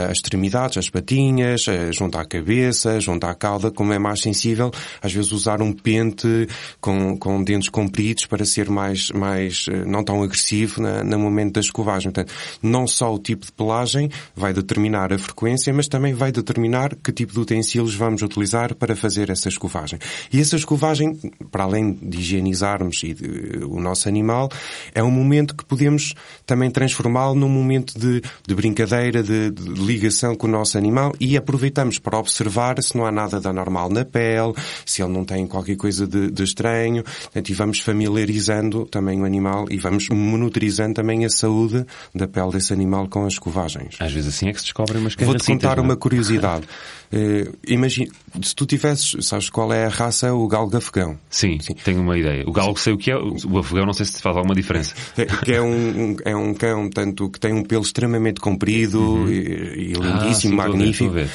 as 0.08 0.18
extremidades, 0.18 0.78
as 0.80 0.90
patinhas, 0.90 1.68
eh, 1.68 1.92
junto 1.92 2.18
à 2.18 2.24
cabeça, 2.24 2.98
junto 2.98 3.24
à 3.24 3.34
cauda, 3.34 3.70
como 3.70 3.92
é 3.92 3.98
mais 3.98 4.20
sensível, 4.20 4.70
às 5.00 5.12
vezes 5.12 5.30
usar 5.30 5.62
um 5.62 5.72
pente 5.72 6.48
com, 6.80 7.16
com 7.16 7.42
dentes 7.42 7.68
compridos 7.68 8.26
para 8.26 8.44
ser 8.44 8.68
mais, 8.68 9.10
mais 9.10 9.66
eh, 9.70 9.84
não 9.84 10.02
tão 10.02 10.22
agressivo 10.22 10.82
na, 10.82 11.04
no 11.04 11.18
momento 11.18 11.54
da 11.54 11.60
escovagem. 11.60 12.10
Portanto, 12.10 12.34
não 12.62 12.86
só 12.86 13.14
o 13.14 13.18
tipo 13.18 13.46
de 13.46 13.52
pelagem 13.52 14.10
vai 14.34 14.52
determinar 14.52 15.12
a 15.12 15.18
frequência, 15.18 15.72
mas 15.72 15.86
também 15.86 16.12
vai 16.14 16.32
determinar 16.32 16.96
que 16.96 17.12
tipo 17.12 17.32
de 17.32 17.40
utensílios 17.40 17.94
vamos 17.94 18.22
utilizar 18.22 18.74
para 18.74 18.96
fazer 18.96 19.30
essa 19.30 19.48
escovagem. 19.48 19.98
E 20.32 20.40
essa 20.40 20.56
escovagem, 20.56 21.18
para 21.50 21.64
além 21.64 21.92
de 21.92 22.18
higienizarmos 22.18 23.02
e 23.04 23.14
de, 23.14 23.64
o 23.64 23.80
nosso 23.80 24.08
animal, 24.08 24.48
é 24.94 25.02
um 25.02 25.10
momento 25.10 25.54
que 25.54 25.64
podemos 25.64 26.14
também 26.46 26.70
transformá-lo 26.70 27.34
num 27.34 27.48
momento 27.48 27.98
de, 27.98 28.22
de 28.46 28.54
brincadeira, 28.54 29.22
de, 29.22 29.50
de 29.50 29.62
ligação 29.80 30.34
com 30.34 30.46
o 30.46 30.50
nosso 30.50 30.69
nosso 30.70 30.78
animal 30.78 31.12
e 31.18 31.36
aproveitamos 31.36 31.98
para 31.98 32.18
observar 32.18 32.80
se 32.82 32.96
não 32.96 33.04
há 33.04 33.10
nada 33.10 33.40
de 33.40 33.48
anormal 33.48 33.90
na 33.90 34.04
pele, 34.04 34.54
se 34.86 35.02
ele 35.02 35.12
não 35.12 35.24
tem 35.24 35.46
qualquer 35.46 35.76
coisa 35.76 36.06
de, 36.06 36.30
de 36.30 36.42
estranho, 36.42 37.02
portanto, 37.02 37.48
e 37.48 37.54
vamos 37.54 37.80
familiarizando 37.80 38.86
também 38.86 39.20
o 39.20 39.24
animal 39.24 39.66
e 39.70 39.76
vamos 39.76 40.08
monitorizando 40.08 40.94
também 40.94 41.24
a 41.24 41.30
saúde 41.30 41.84
da 42.14 42.28
pele 42.28 42.52
desse 42.52 42.72
animal 42.72 43.08
com 43.08 43.26
as 43.26 43.34
escovagens. 43.34 43.96
Às 43.98 44.12
vezes 44.12 44.34
assim 44.34 44.48
é 44.48 44.52
que 44.52 44.58
se 44.58 44.66
descobrem 44.66 45.00
umas 45.00 45.14
Vou-te 45.14 45.44
contar 45.44 45.76
não? 45.76 45.84
uma 45.84 45.96
curiosidade. 45.96 46.66
Uh, 47.12 47.56
imagina, 47.66 48.10
se 48.40 48.54
tu 48.54 48.64
tivesses, 48.66 49.26
sabes 49.26 49.50
qual 49.50 49.72
é 49.72 49.84
a 49.86 49.88
raça, 49.88 50.32
o 50.32 50.46
galgo 50.46 50.76
afegão? 50.76 51.18
Sim, 51.28 51.58
Sim. 51.60 51.74
tenho 51.84 52.00
uma 52.00 52.16
ideia. 52.16 52.44
O 52.46 52.52
galgo 52.52 52.78
sei 52.78 52.92
o 52.92 52.98
que 52.98 53.10
é, 53.10 53.16
o 53.16 53.58
afegão 53.58 53.84
não 53.84 53.92
sei 53.92 54.06
se 54.06 54.20
faz 54.22 54.36
alguma 54.36 54.54
diferença. 54.54 54.94
É, 55.16 55.24
que 55.26 55.52
é 55.52 55.60
um, 55.60 56.16
é 56.24 56.36
um 56.36 56.54
cão, 56.54 56.88
tanto 56.88 57.28
que 57.28 57.40
tem 57.40 57.52
um 57.52 57.64
pelo 57.64 57.82
extremamente 57.82 58.40
comprido 58.40 59.00
uhum. 59.00 59.28
e, 59.28 59.34
e, 59.34 59.92
lindíssimo, 59.92 60.22
ah, 60.22 60.34
sim, 60.34 60.70
magnífico. 60.70 61.10
Ver, 61.10 61.28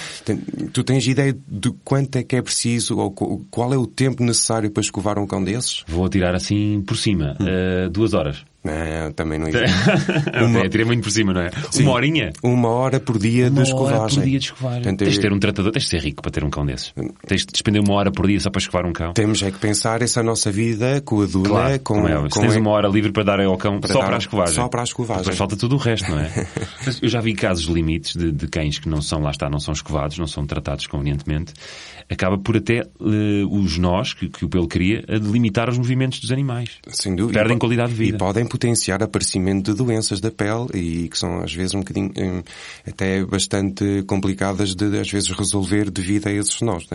tu 0.71 0.83
tens 0.83 1.05
ideia 1.07 1.35
de 1.47 1.71
quanto 1.83 2.15
é 2.15 2.23
que 2.23 2.35
é 2.35 2.41
preciso 2.41 2.97
ou 2.97 3.11
qual 3.51 3.73
é 3.73 3.77
o 3.77 3.85
tempo 3.85 4.23
necessário 4.23 4.71
para 4.71 4.81
escovar 4.81 5.19
um 5.19 5.27
cão 5.27 5.43
desses? 5.43 5.83
Vou 5.87 6.05
atirar 6.05 6.33
assim 6.35 6.81
por 6.81 6.95
cima, 6.95 7.37
uh, 7.39 7.89
duas 7.89 8.13
horas. 8.13 8.45
Não, 8.65 9.11
também 9.13 9.39
não 9.39 9.47
existe. 9.47 9.65
uma... 10.43 10.59
É, 10.59 10.69
tirei 10.69 10.85
muito 10.85 11.03
por 11.03 11.11
cima, 11.11 11.33
não 11.33 11.41
é? 11.41 11.51
Sim. 11.71 11.83
Uma 11.83 11.91
horinha? 11.93 12.33
Uma 12.43 12.69
hora 12.69 12.99
por 12.99 13.17
dia 13.17 13.49
uma 13.49 13.61
de 13.61 13.69
escovagem. 13.69 13.95
Uma 13.95 14.03
hora 14.03 14.13
por 14.13 14.23
dia 14.23 14.39
de 14.39 14.45
escovagem. 14.45 14.81
Portanto, 14.81 14.99
tens 14.99 15.13
de 15.13 15.19
ter 15.19 15.33
um 15.33 15.39
tratador, 15.39 15.71
tens 15.71 15.83
de 15.83 15.89
ser 15.89 16.01
rico 16.01 16.21
para 16.21 16.31
ter 16.31 16.43
um 16.43 16.49
cão 16.49 16.65
desses. 16.65 16.93
Tens 17.27 17.41
de 17.41 17.51
despender 17.51 17.81
uma 17.81 17.93
hora 17.93 18.11
por 18.11 18.27
dia 18.27 18.39
só 18.39 18.49
para 18.49 18.59
escovar 18.59 18.85
um 18.85 18.93
cão. 18.93 19.13
Temos 19.13 19.41
é 19.43 19.51
que 19.51 19.59
pensar 19.59 20.01
essa 20.01 20.23
nossa 20.23 20.51
vida 20.51 21.01
com 21.01 21.21
a 21.21 21.25
Duna, 21.25 21.49
claro, 21.49 21.79
com... 21.79 21.95
Com, 22.01 22.07
é. 22.07 22.29
Se 22.29 22.41
tens 22.41 22.55
uma 22.55 22.71
hora 22.71 22.87
livre 22.87 23.11
para 23.11 23.23
dar 23.23 23.39
ao 23.39 23.57
cão 23.57 23.79
para 23.79 23.93
só 23.93 23.99
dar, 23.99 24.05
para 24.07 24.15
a 24.15 24.19
escovagem. 24.19 24.55
Só 24.55 24.67
para 24.67 24.81
a 24.81 24.83
escovagem. 24.83 25.23
Depois 25.23 25.37
falta 25.37 25.55
tudo 25.55 25.75
o 25.75 25.77
resto, 25.77 26.09
não 26.11 26.19
é? 26.19 26.47
Mas 26.85 27.01
eu 27.01 27.09
já 27.09 27.21
vi 27.21 27.33
casos 27.33 27.65
limites 27.65 28.15
de, 28.15 28.31
de, 28.31 28.47
cães 28.47 28.79
que 28.79 28.89
não 28.89 29.01
são, 29.01 29.21
lá 29.21 29.31
está, 29.31 29.49
não 29.49 29.59
são 29.59 29.73
escovados, 29.73 30.17
não 30.17 30.27
são 30.27 30.45
tratados 30.45 30.87
convenientemente. 30.87 31.53
Acaba 32.09 32.37
por 32.37 32.57
até 32.57 32.81
uh, 32.99 33.59
os 33.59 33.77
nós, 33.77 34.13
que, 34.13 34.29
que 34.29 34.45
o 34.45 34.49
pelo 34.49 34.67
cria, 34.67 35.03
a 35.07 35.17
delimitar 35.17 35.69
os 35.69 35.77
movimentos 35.77 36.19
dos 36.19 36.31
animais. 36.31 36.77
Sem 36.87 37.15
dúvida. 37.15 37.39
Perdem 37.39 37.57
e, 37.57 37.59
qualidade 37.59 37.89
de 37.89 37.95
vida. 37.95 38.15
E 38.15 38.19
podem 38.19 38.45
potenciar 38.55 39.03
aparecimento 39.03 39.71
de 39.71 39.77
doenças 39.77 40.21
da 40.21 40.31
pele 40.31 40.67
e 40.73 41.09
que 41.09 41.17
são 41.17 41.41
às 41.41 41.53
vezes 41.53 41.73
um 41.75 41.79
bocadinho 41.79 42.11
hum, 42.17 42.41
até 42.87 43.23
bastante 43.25 44.01
complicadas 44.07 44.73
de 44.73 44.97
às 44.97 45.11
vezes 45.11 45.29
resolver 45.29 45.91
devido 45.91 46.27
a 46.27 46.31
esses 46.31 46.61
nós. 46.61 46.87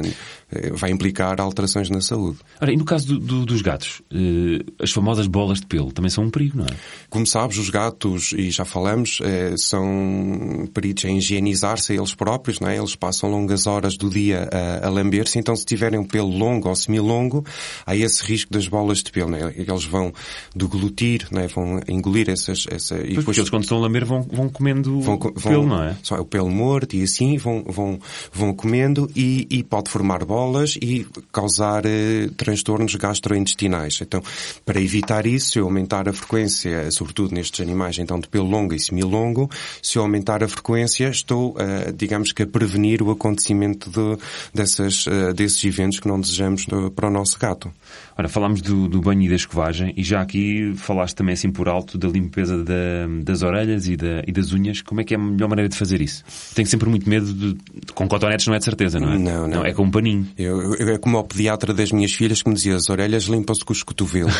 Eh, 0.50 0.70
vai 0.72 0.90
implicar 0.90 1.38
alterações 1.38 1.90
na 1.90 2.00
saúde. 2.00 2.38
Ora, 2.60 2.72
e 2.72 2.76
no 2.76 2.84
caso 2.84 3.06
do, 3.06 3.18
do, 3.18 3.46
dos 3.46 3.60
gatos, 3.60 4.00
eh, 4.10 4.64
as 4.82 4.90
famosas 4.90 5.26
bolas 5.26 5.60
de 5.60 5.66
pelo 5.66 5.92
também 5.92 6.10
são 6.10 6.24
um 6.24 6.30
perigo, 6.30 6.58
não 6.58 6.64
é? 6.64 6.70
Como 7.10 7.26
sabes, 7.26 7.58
os 7.58 7.68
gatos, 7.68 8.32
e 8.32 8.50
já 8.50 8.64
falamos, 8.64 9.18
eh, 9.22 9.54
são 9.58 10.66
peritos 10.72 11.04
em 11.04 11.18
higienizar-se 11.18 11.92
a 11.92 11.96
eles 11.96 12.14
próprios, 12.14 12.58
não 12.58 12.68
é? 12.68 12.78
Eles 12.78 12.96
passam 12.96 13.30
longas 13.30 13.66
horas 13.66 13.98
do 13.98 14.08
dia 14.08 14.48
a, 14.50 14.86
a 14.86 14.90
lamber-se, 14.90 15.38
então 15.38 15.54
se 15.54 15.66
tiverem 15.66 15.98
um 15.98 16.04
pelo 16.04 16.30
longo 16.30 16.68
ou 16.68 16.74
semilongo, 16.74 17.44
há 17.84 17.94
esse 17.94 18.24
risco 18.24 18.50
das 18.50 18.66
bolas 18.66 19.02
de 19.02 19.12
pelo, 19.12 19.30
não 19.30 19.38
é? 19.38 19.54
Eles 19.56 19.84
vão 19.84 20.12
deglutir, 20.54 21.26
não 21.30 21.42
é? 21.42 21.49
Vão 21.54 21.80
engolir 21.88 22.28
essas... 22.30 22.66
Essa, 22.70 22.98
e 22.98 23.16
depois 23.16 23.36
eles 23.36 23.50
quando 23.50 23.62
estão 23.62 23.78
a 23.78 23.80
lamber 23.80 24.04
vão, 24.04 24.22
vão 24.22 24.48
comendo 24.48 25.00
vão, 25.00 25.18
vão, 25.18 25.32
pelo, 25.32 25.66
não 25.66 25.82
é? 25.82 25.96
Só 26.02 26.16
o 26.16 26.24
pelo 26.24 26.50
morto 26.50 26.94
e 26.96 27.02
assim 27.02 27.36
vão, 27.36 27.64
vão, 27.66 27.98
vão 28.32 28.54
comendo 28.54 29.10
e, 29.14 29.46
e 29.50 29.62
pode 29.62 29.90
formar 29.90 30.24
bolas 30.24 30.76
e 30.80 31.06
causar 31.32 31.84
eh, 31.86 32.28
transtornos 32.36 32.94
gastrointestinais. 32.94 33.98
Então, 34.00 34.22
para 34.64 34.80
evitar 34.80 35.26
isso, 35.26 35.50
se 35.50 35.58
eu 35.58 35.64
aumentar 35.64 36.08
a 36.08 36.12
frequência, 36.12 36.90
sobretudo 36.90 37.34
nestes 37.34 37.60
animais 37.60 37.98
então 37.98 38.18
de 38.18 38.28
pelo 38.28 38.48
longo 38.48 38.74
e 38.74 38.80
semilongo, 38.80 39.50
se 39.82 39.98
eu 39.98 40.02
aumentar 40.02 40.42
a 40.42 40.48
frequência, 40.48 41.08
estou, 41.08 41.52
uh, 41.52 41.92
digamos 41.94 42.32
que 42.32 42.42
a 42.42 42.46
prevenir 42.46 43.02
o 43.02 43.10
acontecimento 43.10 43.90
de, 43.90 44.18
dessas, 44.54 45.06
uh, 45.06 45.32
desses 45.34 45.62
eventos 45.64 46.00
que 46.00 46.08
não 46.08 46.20
desejamos 46.20 46.66
para 46.94 47.08
o 47.08 47.10
nosso 47.10 47.38
gato. 47.38 47.70
Ora, 48.16 48.28
falámos 48.28 48.60
do, 48.60 48.88
do 48.88 49.00
banho 49.00 49.22
e 49.22 49.28
da 49.28 49.34
escovagem 49.34 49.94
e 49.96 50.02
já 50.02 50.20
aqui 50.20 50.74
falaste 50.76 51.16
também 51.16 51.32
assim 51.40 51.50
por 51.50 51.68
alto 51.68 51.96
da 51.96 52.08
limpeza 52.08 52.62
da, 52.62 53.06
das 53.22 53.42
orelhas 53.42 53.86
e, 53.86 53.96
da, 53.96 54.22
e, 54.26 54.32
das 54.32 54.52
unhas. 54.52 54.82
Como 54.82 55.00
é 55.00 55.04
que 55.04 55.14
é 55.14 55.16
a 55.16 55.20
melhor 55.20 55.48
maneira 55.48 55.68
de 55.68 55.76
fazer 55.76 56.00
isso? 56.00 56.22
Tenho 56.54 56.68
sempre 56.68 56.88
muito 56.88 57.08
medo 57.08 57.32
de... 57.32 57.56
Com 57.94 58.06
cotonetes 58.06 58.46
não 58.46 58.54
é 58.54 58.58
de 58.58 58.64
certeza, 58.64 59.00
não 59.00 59.12
é? 59.12 59.18
Não, 59.18 59.40
não. 59.42 59.48
não 59.48 59.64
é 59.64 59.72
com 59.72 59.84
um 59.84 59.90
paninho. 59.90 60.28
Eu, 60.38 60.74
eu, 60.74 60.88
é 60.94 60.98
como 60.98 61.18
o 61.18 61.24
pediatra 61.24 61.72
das 61.72 61.90
minhas 61.90 62.12
filhas 62.12 62.42
que 62.42 62.48
me 62.48 62.54
dizia 62.54 62.76
as 62.76 62.88
orelhas 62.88 63.24
limpam-se 63.24 63.64
com 63.64 63.72
os 63.72 63.82
cotovelos. 63.82 64.34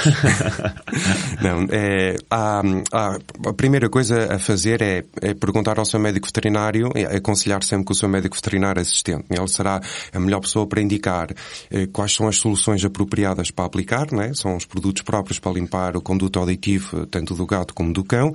não, 1.42 1.66
é, 1.70 2.16
há, 2.30 2.62
há, 2.92 3.18
a 3.46 3.52
primeira 3.52 3.88
coisa 3.88 4.34
a 4.34 4.38
fazer 4.38 4.82
é, 4.82 5.04
é 5.22 5.34
perguntar 5.34 5.78
ao 5.78 5.84
seu 5.84 5.98
médico 5.98 6.26
veterinário, 6.26 6.90
é 6.94 7.16
aconselhar 7.16 7.62
sempre 7.62 7.86
com 7.86 7.92
o 7.92 7.96
seu 7.96 8.08
médico 8.08 8.36
veterinário 8.36 8.80
assistente. 8.80 9.24
Ele 9.30 9.48
será 9.48 9.80
a 10.12 10.20
melhor 10.20 10.40
pessoa 10.40 10.66
para 10.66 10.80
indicar 10.80 11.28
eh, 11.70 11.86
quais 11.86 12.12
são 12.12 12.28
as 12.28 12.36
soluções 12.36 12.84
apropriadas 12.84 13.50
para 13.50 13.64
aplicar, 13.64 14.10
não 14.12 14.22
é? 14.22 14.34
São 14.34 14.56
os 14.56 14.64
produtos 14.64 15.02
próprios 15.02 15.38
para 15.38 15.52
limpar 15.52 15.96
o 15.96 16.02
conduto 16.02 16.38
auditivo, 16.38 16.89
tanto 17.10 17.34
do 17.34 17.46
gato 17.46 17.74
como 17.74 17.92
do 17.92 18.04
cão, 18.04 18.32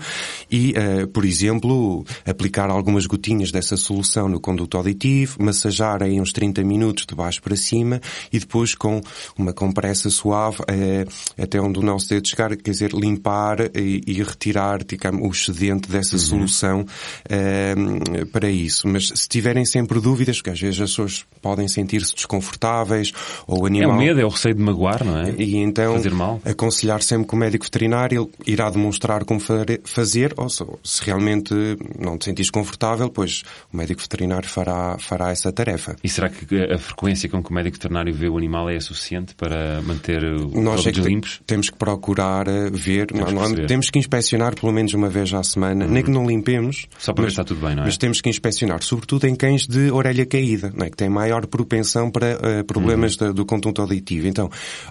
e, 0.52 0.74
uh, 0.74 1.08
por 1.08 1.26
exemplo, 1.26 2.06
aplicar 2.26 2.70
algumas 2.70 3.06
gotinhas 3.06 3.52
dessa 3.52 3.78
solução 3.78 4.28
no 4.28 4.40
conduto 4.40 4.78
auditivo, 4.78 5.42
massajar 5.42 6.04
aí 6.04 6.20
uns 6.20 6.32
30 6.32 6.64
minutos 6.64 7.06
de 7.06 7.16
baixo 7.16 7.42
para 7.42 7.56
cima 7.56 8.02
e 8.32 8.40
depois 8.40 8.76
com 8.76 9.02
uma 9.38 9.54
compressa 9.54 10.10
suave 10.10 10.58
uh, 10.62 11.42
até 11.42 11.60
onde 11.60 11.80
o 11.80 11.84
nosso 11.84 12.10
dedo 12.10 12.28
chegar, 12.28 12.56
quer 12.56 12.72
dizer, 12.72 12.92
limpar 12.94 13.60
e, 13.76 14.02
e 14.06 14.24
retirar, 14.24 14.84
digamos, 14.84 15.22
o 15.22 15.32
excedente 15.32 15.90
dessa 15.90 16.16
uhum. 16.16 16.22
solução 16.22 16.82
uh, 16.82 18.26
para 18.28 18.50
isso. 18.50 18.88
Mas 18.88 19.08
se 19.08 19.28
tiverem 19.28 19.66
sempre 19.66 20.00
dúvidas, 20.00 20.38
porque 20.38 20.52
às 20.52 20.60
vezes 20.60 20.82
as 20.82 20.90
pessoas 20.92 21.26
podem 21.42 21.68
sentir-se 21.68 22.14
desconfortáveis 22.14 23.12
ou 23.48 23.64
o 23.64 23.66
animal... 23.66 23.92
É 23.92 23.94
o 23.94 23.98
medo, 23.98 24.20
é 24.20 24.26
o 24.26 24.30
receio 24.30 24.56
de 24.56 24.62
magoar, 24.62 25.04
não 25.04 25.18
é? 25.18 25.34
E 25.38 25.58
então, 25.58 25.96
aconselhar 26.44 27.02
sempre 27.02 27.28
que 27.28 27.34
o 27.34 27.38
médico 27.38 27.66
veterinário 27.66 28.30
irá 28.46 28.70
demonstrar 28.70 29.24
como 29.26 29.40
fazer, 29.40 30.34
ou 30.38 30.50
se 30.50 30.64
realmente 31.04 31.54
não 31.98 32.18
te 32.18 32.26
sentires 32.26 32.50
confortável, 32.50 33.10
pois 33.10 33.44
o 33.72 33.78
médico 33.78 34.02
veterinário 34.02 34.48
fará, 34.48 34.98
fará 35.00 35.32
essa 35.32 35.52
tarefa. 35.52 35.96
E 36.04 36.10
será 36.10 36.30
que 36.30 36.46
a 36.56 36.78
frequência 36.78 37.30
com 37.30 37.44
que 37.44 37.50
o 37.50 37.54
médico 37.54 37.76
veterinário 37.78 38.14
vê 38.14 38.30
o 38.30 38.38
animal 38.38 38.70
é 38.70 38.80
suficiente 38.80 39.36
para 39.36 39.82
manter 39.82 40.24
os 40.24 40.86
é 40.86 40.92
limpos? 40.92 41.42
Temos 41.46 41.70
que 41.70 41.78
procurar 41.78 42.48
eh, 42.48 42.70
ver, 42.72 43.08
temos, 43.08 43.34
não, 43.34 43.50
não, 43.50 43.66
temos 43.68 43.90
que 43.90 44.00
inspecionar 44.00 44.56
pelo 44.56 44.72
menos 44.72 44.94
uma 44.94 45.10
vez 45.10 45.34
à 45.34 45.44
semana, 45.44 45.86
uhum. 45.86 45.92
nem 45.92 46.04
que 46.04 46.12
não 46.12 46.26
limpemos. 46.26 46.88
Só 46.98 47.14
para 47.14 47.24
mas, 47.24 47.34
ver 47.34 47.36
se 47.36 47.42
está 47.42 47.44
tudo 47.44 47.66
bem, 47.66 47.76
não 47.76 47.84
é? 47.84 47.86
Mas 47.86 47.98
temos 47.98 48.22
que 48.22 48.30
inspecionar, 48.30 48.82
sobretudo 48.84 49.26
em 49.28 49.36
cães 49.36 49.68
de 49.68 49.92
orelha 49.92 50.26
caída, 50.26 50.74
é? 50.80 50.90
que 50.90 50.98
têm 50.98 51.10
maior 51.10 51.46
propensão 51.48 52.10
para 52.10 52.38
uh, 52.38 52.64
problemas 52.64 53.18
uhum. 53.18 53.34
do 53.34 53.46
conjunto 53.46 53.82
auditivo. 53.82 54.28
Então, 54.28 54.50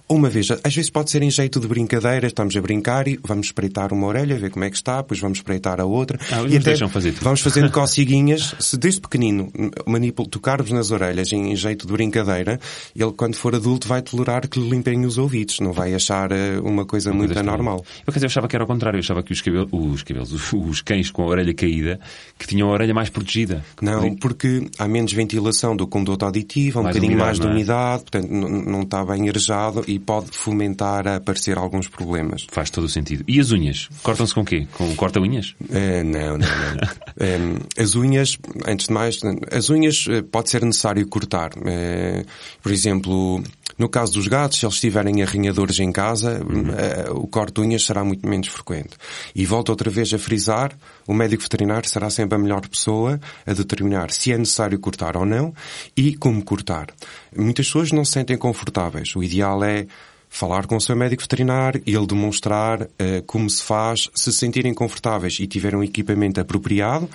uma 0.09 0.29
vez, 0.29 0.51
às 0.51 0.75
vezes 0.75 0.91
pode 0.91 1.11
ser 1.11 1.23
em 1.23 1.31
jeito 1.31 1.61
de 1.61 1.67
brincadeira, 1.67 2.27
estamos 2.27 2.57
a 2.57 2.61
brincar 2.61 3.09
e 3.09 3.19
vamos 3.23 3.34
espreitar 3.41 3.93
uma 3.93 4.07
orelha, 4.07 4.37
ver 4.39 4.51
como 4.51 4.65
é 4.65 4.71
que 4.71 4.77
está, 4.77 4.99
depois 4.99 5.21
vamos 5.21 5.39
espreitar 5.39 5.81
a 5.81 5.85
outra. 5.85 6.19
Ah, 6.31 6.43
e 6.43 6.57
até 6.57 6.71
deixam 6.71 6.89
fazer 6.89 7.13
tudo. 7.13 7.25
Vamos 7.25 7.41
fazendo 7.41 7.71
cociguinhas. 7.73 8.55
Se 8.61 8.77
desde 8.77 9.01
pequenino 9.01 9.51
manipulo, 9.87 10.29
tocarmos 10.29 10.71
nas 10.71 10.91
orelhas 10.91 11.33
em, 11.33 11.53
em, 11.53 11.57
jeito 11.57 11.87
de 11.87 11.93
brincadeira, 11.93 12.59
ele 12.95 13.13
quando 13.13 13.37
for 13.37 13.55
adulto 13.55 13.89
vai 13.89 14.03
tolerar 14.03 14.49
que 14.49 14.59
lhe 14.59 14.69
limpem 14.69 15.05
os 15.05 15.19
ouvidos, 15.19 15.61
não 15.61 15.73
vai 15.73 15.95
achar 15.95 16.33
uh, 16.33 16.63
uma 16.63 16.85
coisa 16.85 17.11
uma 17.11 17.19
muito 17.19 17.39
anormal. 17.39 17.85
Eu, 18.07 18.13
quer 18.13 18.19
dizer, 18.19 18.27
eu 18.27 18.29
achava 18.29 18.49
que 18.49 18.57
era 18.57 18.65
o 18.65 18.67
contrário, 18.67 18.97
eu 18.97 19.01
achava 19.01 19.23
que 19.23 19.33
os 19.33 19.41
cabelos, 19.41 19.69
os, 19.73 20.03
cabelos 20.03 20.53
os, 20.53 20.83
cães 20.83 21.11
com 21.11 21.23
a 21.23 21.27
orelha 21.27 21.55
caída, 21.55 21.99
que 22.39 22.47
tinham 22.47 22.69
a 22.69 22.73
orelha 22.73 22.95
mais 22.95 23.11
protegida. 23.11 23.65
Não, 23.81 24.15
porque 24.17 24.69
há 24.79 24.89
menos 24.89 25.13
ventilação 25.13 25.77
do 25.77 25.87
conduto 25.87 26.25
auditivo, 26.25 26.79
há 26.79 26.83
um 26.83 26.85
mais 26.85 26.97
bocadinho 26.97 27.15
umidade, 27.15 27.27
mais 27.27 27.41
de 27.41 27.47
é? 27.47 27.51
umidade, 27.51 28.03
portanto 28.03 28.31
não 28.31 28.83
está 28.83 29.05
bem 29.05 29.29
arejado 29.29 29.85
e 29.87 29.99
pode 29.99 30.31
fomentar 30.33 31.07
a 31.07 31.17
aparecer 31.17 31.57
alguns 31.57 31.89
problemas. 31.89 32.47
Faz 32.51 32.71
todo 32.71 32.85
o 32.85 32.89
sentido. 32.89 33.24
E 33.27 33.41
as 33.41 33.53
unhas? 33.53 33.89
Cortam-se 34.03 34.35
com 34.35 34.45
quê? 34.45 34.67
Com 34.73 34.95
corta-unhas? 34.97 35.55
É, 35.71 36.03
não, 36.03 36.39
não, 36.39 36.39
não. 36.39 36.47
é, 37.19 37.83
as 37.83 37.95
unhas, 37.95 38.39
antes 38.67 38.87
de 38.87 38.93
mais, 38.93 39.21
as 39.51 39.71
unhas 39.71 40.07
eh, 40.09 40.23
pode 40.23 40.51
ser 40.51 40.65
necessário 40.65 41.07
cortar. 41.07 41.53
É, 41.65 42.25
por 42.63 42.73
exemplo, 42.73 43.43
no 43.77 43.89
caso 43.89 44.13
dos 44.13 44.29
gatos, 44.29 44.59
se 44.59 44.67
eles 44.67 44.79
tiverem 44.79 45.23
arranhadores 45.23 45.79
em 45.81 45.91
casa, 45.91 46.41
uhum. 46.45 46.71
uh, 46.71 47.19
o 47.19 47.27
corte 47.27 47.55
de 47.55 47.61
unhas 47.61 47.85
será 47.85 48.05
muito 48.05 48.29
menos 48.29 48.49
frequente. 48.49 48.91
E 49.35 49.45
volto 49.45 49.71
outra 49.71 49.91
vez 49.91 50.13
a 50.15 50.19
frisar, 50.19 50.77
o 51.07 51.13
médico 51.13 51.43
veterinário 51.43 51.89
será 51.89 52.09
sempre 52.09 52.37
a 52.37 52.39
melhor 52.39 52.67
pessoa 52.69 53.21
a 53.45 53.53
determinar 53.53 54.11
se 54.11 54.33
é 54.33 54.39
necessário 54.39 54.79
cortar 54.79 55.17
ou 55.17 55.27
não 55.27 55.53
e 55.97 56.15
como 56.15 56.43
cortar. 56.45 56.87
Muitas 57.37 57.67
pessoas 57.67 57.91
não 57.91 58.05
se 58.05 58.13
sentem 58.13 58.37
confortáveis. 58.37 59.15
O 59.17 59.23
ideal 59.23 59.65
é 59.65 59.87
falar 60.35 60.67
com 60.67 60.77
o 60.77 60.81
seu 60.81 60.97
médico 60.97 61.23
veterinário, 61.23 61.81
ele 61.87 62.07
demonstrar 62.09 62.83
uh, 62.83 62.89
como 63.25 63.49
se 63.49 63.63
faz, 63.63 64.11
se 64.13 64.33
se 64.33 64.41
sentirem 64.41 64.75
confortáveis 64.75 65.39
e 65.39 65.47
tiver 65.47 65.77
um 65.77 65.83
equipamento 65.83 66.41
apropriado, 66.41 67.09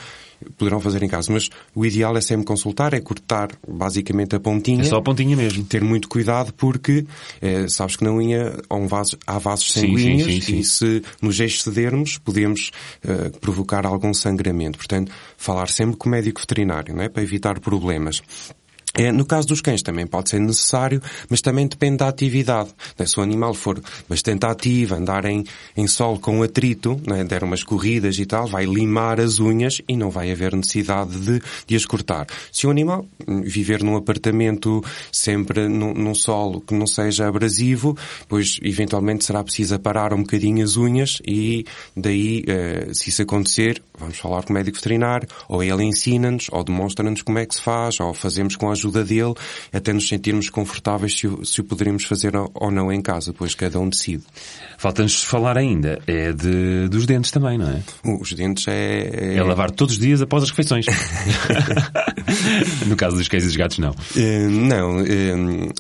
poderão 0.58 0.80
fazer 0.80 1.04
em 1.04 1.10
casa. 1.10 1.30
Mas 1.30 1.50
o 1.76 1.86
ideal 1.86 2.16
é 2.16 2.22
sempre 2.22 2.46
consultar, 2.46 2.94
é 2.94 3.02
cortar 3.02 3.50
basicamente 3.68 4.38
a 4.38 4.40
pontinha. 4.40 4.82
É 4.82 4.86
só 4.86 4.96
a 4.96 5.02
pontinha 5.02 5.36
mesmo. 5.36 5.66
Ter 5.66 5.84
muito 5.84 6.08
cuidado 6.08 6.54
porque 6.54 7.06
eh, 7.42 7.68
sabes 7.68 7.98
que 7.98 8.06
na 8.06 8.12
unha 8.14 8.58
há, 8.70 8.76
um 8.76 8.88
vaso, 8.88 9.18
há 9.28 9.38
vasos 9.38 9.74
sanguíneos 9.74 10.24
sim, 10.24 10.40
sim, 10.40 10.54
sim, 10.54 10.60
e 10.60 10.64
se 10.64 11.04
nos 11.22 11.38
excedermos 11.42 12.18
podemos 12.18 12.72
eh, 13.04 13.32
provocar 13.42 13.86
algum 13.86 14.14
sangramento. 14.14 14.78
Portanto, 14.78 15.12
falar 15.36 15.68
sempre 15.68 15.98
com 15.98 16.08
o 16.08 16.12
médico 16.12 16.40
veterinário, 16.40 16.96
não 16.96 17.04
é? 17.04 17.10
Para 17.10 17.22
evitar 17.22 17.60
problemas. 17.60 18.22
É, 18.96 19.12
no 19.12 19.26
caso 19.26 19.48
dos 19.48 19.62
cães 19.62 19.82
também 19.82 20.08
pode 20.08 20.30
ser 20.30 20.40
necessário, 20.40 21.02
mas 21.30 21.42
também 21.42 21.68
depende 21.68 21.98
da 21.98 22.08
atividade. 22.08 22.70
Né? 22.98 23.06
Se 23.06 23.20
o 23.20 23.24
animal 23.24 23.54
for 23.54 23.82
bastante 24.08 24.46
ativo, 24.46 24.96
andar 24.96 25.26
em, 25.26 25.44
em 25.78 25.88
sol 25.88 26.20
com 26.20 26.42
atrito, 26.42 27.00
né? 27.06 27.24
der 27.24 27.44
umas 27.44 27.64
corridas 27.64 28.18
e 28.18 28.26
tal, 28.26 28.48
vai 28.48 28.66
limar 28.66 29.20
as 29.20 29.40
unhas 29.40 29.82
e 29.88 29.96
não 29.96 30.10
vai 30.10 30.32
haver 30.32 30.56
necessidade 30.56 31.18
de, 31.20 31.42
de 31.68 31.76
as 31.76 31.86
cortar. 31.86 32.28
Se 32.52 32.68
o 32.68 32.70
animal 32.70 33.06
viver 33.28 33.84
num 33.84 33.96
apartamento 33.96 34.84
sempre 35.12 35.68
num, 35.68 35.94
num 35.94 36.16
solo 36.16 36.62
que 36.62 36.74
não 36.74 36.88
seja 36.88 37.28
abrasivo, 37.28 37.98
pois 38.28 38.60
eventualmente 38.62 39.24
será 39.24 39.44
preciso 39.44 39.76
aparar 39.76 40.14
um 40.14 40.22
bocadinho 40.22 40.64
as 40.64 40.78
unhas 40.78 41.22
e 41.26 41.66
daí, 41.96 42.44
eh, 42.48 42.90
se 42.94 43.10
isso 43.10 43.22
acontecer, 43.22 43.82
vamos 43.98 44.18
falar 44.18 44.44
com 44.44 44.52
o 44.52 44.54
médico 44.54 44.78
veterinário, 44.78 45.28
ou 45.48 45.64
ele 45.64 45.84
ensina-nos, 45.84 46.48
ou 46.52 46.64
demonstra-nos 46.64 47.22
como 47.22 47.40
é 47.40 47.46
que 47.46 47.56
se 47.56 47.62
faz, 47.62 48.00
ou 48.00 48.14
fazemos 48.14 48.56
com 48.56 48.70
a 48.72 48.76
ajuda 48.80 49.04
dele, 49.04 49.34
até 49.74 49.92
nos 49.92 50.08
sentirmos 50.08 50.50
confortáveis 50.50 51.18
se 51.18 51.28
o, 51.28 51.46
se 51.46 51.62
o 51.62 51.64
poderemos 51.64 52.06
fazer 52.06 52.34
ou 52.36 52.72
não 52.72 52.92
em 52.92 53.02
casa, 53.02 53.34
pois 53.34 53.54
cada 53.54 53.80
um 53.80 53.90
decide. 53.90 54.24
Falta-nos 54.78 55.24
falar 55.24 55.58
ainda, 55.58 56.00
é 56.08 56.32
de, 56.32 56.88
dos 56.90 57.06
dentes 57.06 57.32
também, 57.32 57.58
não 57.58 57.70
é? 57.70 57.84
Os 58.20 58.34
dentes 58.34 58.68
é... 58.68 59.10
É, 59.14 59.36
é 59.36 59.44
lavar 59.44 59.72
todos 59.72 59.96
os 59.96 60.00
dias 60.00 60.22
após 60.22 60.44
as 60.44 60.50
refeições. 60.50 60.86
no 62.88 62.96
caso 62.96 63.18
dos 63.18 63.28
cães 63.28 63.44
e 63.44 63.48
dos 63.48 63.56
gatos, 63.56 63.80
não. 63.80 63.92
Uh, 63.92 64.50
não. 64.50 65.00
Uh, 65.02 65.74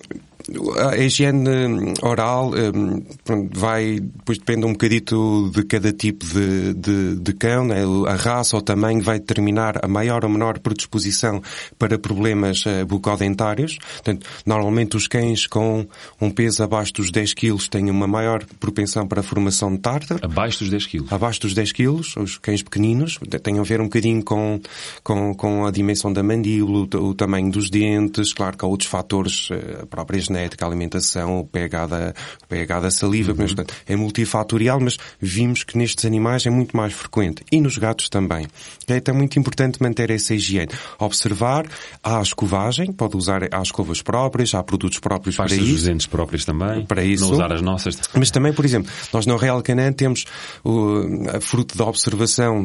a 0.78 0.98
higiene 0.98 1.94
oral 2.02 2.52
hum, 2.52 3.04
vai, 3.52 4.00
depois 4.00 4.38
depende 4.38 4.66
um 4.66 4.72
bocadito 4.72 5.52
de 5.54 5.64
cada 5.64 5.92
tipo 5.92 6.26
de, 6.26 6.74
de, 6.74 7.16
de 7.16 7.34
cão, 7.34 7.66
né? 7.66 7.82
a 8.08 8.16
raça 8.16 8.56
ou 8.56 8.62
tamanho 8.62 9.02
vai 9.02 9.20
determinar 9.20 9.84
a 9.84 9.88
maior 9.88 10.24
ou 10.24 10.30
menor 10.30 10.60
predisposição 10.60 11.42
para 11.78 11.98
problemas 12.00 12.66
uh, 12.66 12.86
bucodentários. 12.86 13.78
Portanto, 13.78 14.28
normalmente 14.46 14.98
os 14.98 15.08
cães 15.08 15.46
com 15.46 15.86
um 16.20 16.30
peso 16.32 16.64
abaixo 16.64 16.94
dos 16.94 17.12
10 17.12 17.34
kg 17.34 17.58
têm 17.70 17.90
uma 17.90 18.08
maior 18.08 18.44
propensão 18.60 19.08
para 19.08 19.20
a 19.20 19.24
formação 19.24 19.72
de 19.72 19.80
tártaro. 19.80 20.20
Abaixo 20.24 20.60
dos 20.60 20.70
10 20.70 20.86
kg? 20.88 21.06
Abaixo 21.12 21.42
dos 21.42 21.54
10 21.54 21.72
kg, 21.72 21.90
os 22.18 22.38
cães 22.38 22.64
pequeninos, 22.64 23.20
têm 23.44 23.60
a 23.60 23.64
ver 23.64 23.82
um 23.82 23.86
bocadinho 23.86 24.24
com, 24.24 24.60
com, 25.04 25.34
com 25.34 25.66
a 25.66 25.72
dimensão 25.72 26.12
da 26.12 26.24
mandíbula, 26.24 26.88
o, 26.94 27.10
o 27.10 27.14
tamanho 27.14 27.52
dos 27.52 27.70
dentes, 27.70 28.34
claro 28.34 28.58
que 28.58 28.66
há 28.66 28.68
outros 28.68 28.90
fatores, 28.90 29.50
a 29.82 29.86
própria 29.86 30.20
genética 30.20 30.39
genética, 30.40 30.66
a 30.66 30.68
alimentação, 30.68 31.40
o 31.40 31.46
pH 31.46 31.88
da, 31.88 32.14
o 32.44 32.48
pH 32.48 32.80
da 32.80 32.92
saliva, 32.92 33.32
uhum. 33.32 33.38
portanto, 33.38 33.74
é 33.86 33.96
multifatorial, 33.96 34.80
mas 34.80 34.98
vimos 35.20 35.64
que 35.64 35.78
nestes 35.78 36.06
animais 36.06 36.46
é 36.46 36.50
muito 36.50 36.76
mais 36.76 36.94
frequente. 36.94 37.44
E 37.52 37.60
nos 37.60 37.78
gatos 37.78 38.10
também. 38.10 38.48
É 38.88 38.98
então 38.98 39.14
muito 39.14 39.38
importante 39.38 39.82
manter 39.82 40.10
essa 40.10 40.34
higiene. 40.34 40.72
Observar, 40.98 41.66
há 42.04 42.20
a 42.20 42.22
escovagem, 42.22 42.92
pode 42.92 43.18
usar 43.18 43.42
há 43.52 43.62
escovas 43.62 44.02
próprias, 44.02 44.54
há 44.54 44.64
produtos 44.64 45.00
próprios 45.00 45.36
Faz 45.36 45.54
para 45.54 45.62
isso. 45.62 45.76
os 45.76 45.84
dentes 45.84 46.08
próprios 46.08 46.46
também. 46.46 46.86
Para 46.86 47.04
isso. 47.04 47.26
Não 47.26 47.34
usar 47.34 47.54
as 47.54 47.62
nossas. 47.62 48.00
Mas 48.14 48.32
também, 48.32 48.54
por 48.54 48.66
exemplo, 48.66 48.92
nós 49.14 49.26
no 49.26 49.36
Real 49.38 49.62
Canan 49.62 49.92
temos 49.92 50.26
o, 50.64 51.04
fruto 51.42 51.78
da 51.78 51.86
observação 51.86 52.64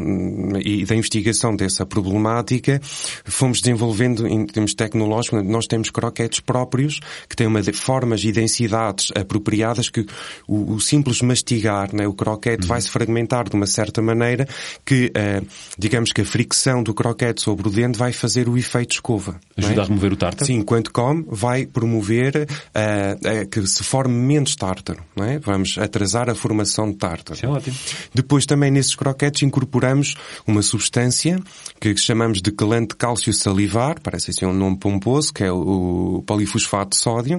e 0.63 0.85
da 0.85 0.95
investigação 0.95 1.55
dessa 1.55 1.85
problemática, 1.85 2.81
fomos 3.25 3.61
desenvolvendo 3.61 4.27
em 4.27 4.47
termos 4.47 4.75
tecnológicos, 4.75 5.45
nós 5.45 5.67
temos 5.67 5.91
croquetes 5.91 6.41
próprios 6.41 7.01
que 7.29 7.37
têm 7.37 7.47
uma 7.47 7.63
formas 7.73 8.23
e 8.25 8.33
densidades 8.33 9.11
apropriadas 9.15 9.89
que 9.89 10.07
o, 10.47 10.75
o 10.75 10.81
simples 10.81 11.23
mastigar, 11.23 11.95
né, 11.95 12.07
o 12.07 12.13
croquete 12.13 12.63
uhum. 12.63 12.69
vai 12.69 12.81
se 12.81 12.91
fragmentar 12.91 13.49
de 13.49 13.57
uma 13.57 13.67
certa 13.67 14.03
maneira 14.03 14.47
que, 14.85 15.07
uh, 15.07 15.47
digamos 15.79 16.13
que 16.13 16.21
a 16.21 16.25
fricção 16.25 16.83
do 16.83 16.95
croquete 16.95 17.43
sobre 17.43 17.69
o 17.69 17.71
dente 17.71 17.99
vai 17.99 18.13
fazer 18.13 18.49
o 18.49 18.57
efeito 18.57 18.93
escova. 18.93 19.41
Ajuda 19.57 19.81
é? 19.81 19.85
a 19.85 19.87
remover 19.87 20.13
o 20.13 20.17
tártaro? 20.17 20.47
Sim, 20.47 20.55
enquanto 20.55 20.93
come, 20.93 21.25
vai 21.29 21.67
promover 21.67 22.37
uh, 22.37 23.43
uh, 23.43 23.49
que 23.49 23.67
se 23.67 23.83
forme 23.83 24.15
menos 24.15 24.57
tártaro. 24.57 25.03
Não 25.17 25.25
é? 25.25 25.39
Vamos 25.39 25.79
atrasar 25.79 26.29
a 26.31 26.35
formação 26.35 26.91
de 26.91 26.97
tártaro. 26.97 27.37
Isso 27.37 27.47
é 27.47 27.49
ótimo. 27.49 27.77
Depois 28.15 28.47
também 28.47 28.71
nesses 28.71 28.95
croquetes 28.95 29.43
incorporamos 29.43 30.15
uma 30.47 30.63
substância 30.63 31.41
que 31.81 31.97
chamamos 31.97 32.41
de 32.41 32.51
quelante 32.51 32.97
cálcio 32.97 33.33
salivar, 33.33 34.01
parece 34.01 34.31
assim 34.31 34.47
um 34.47 34.53
nome 34.53 34.79
pomposo, 34.79 35.33
que 35.33 35.45
é 35.45 35.53
o 35.53 36.23
polifosfato 36.27 36.91
de 36.91 36.97
sódio, 36.97 37.39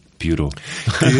piorou. 0.21 0.49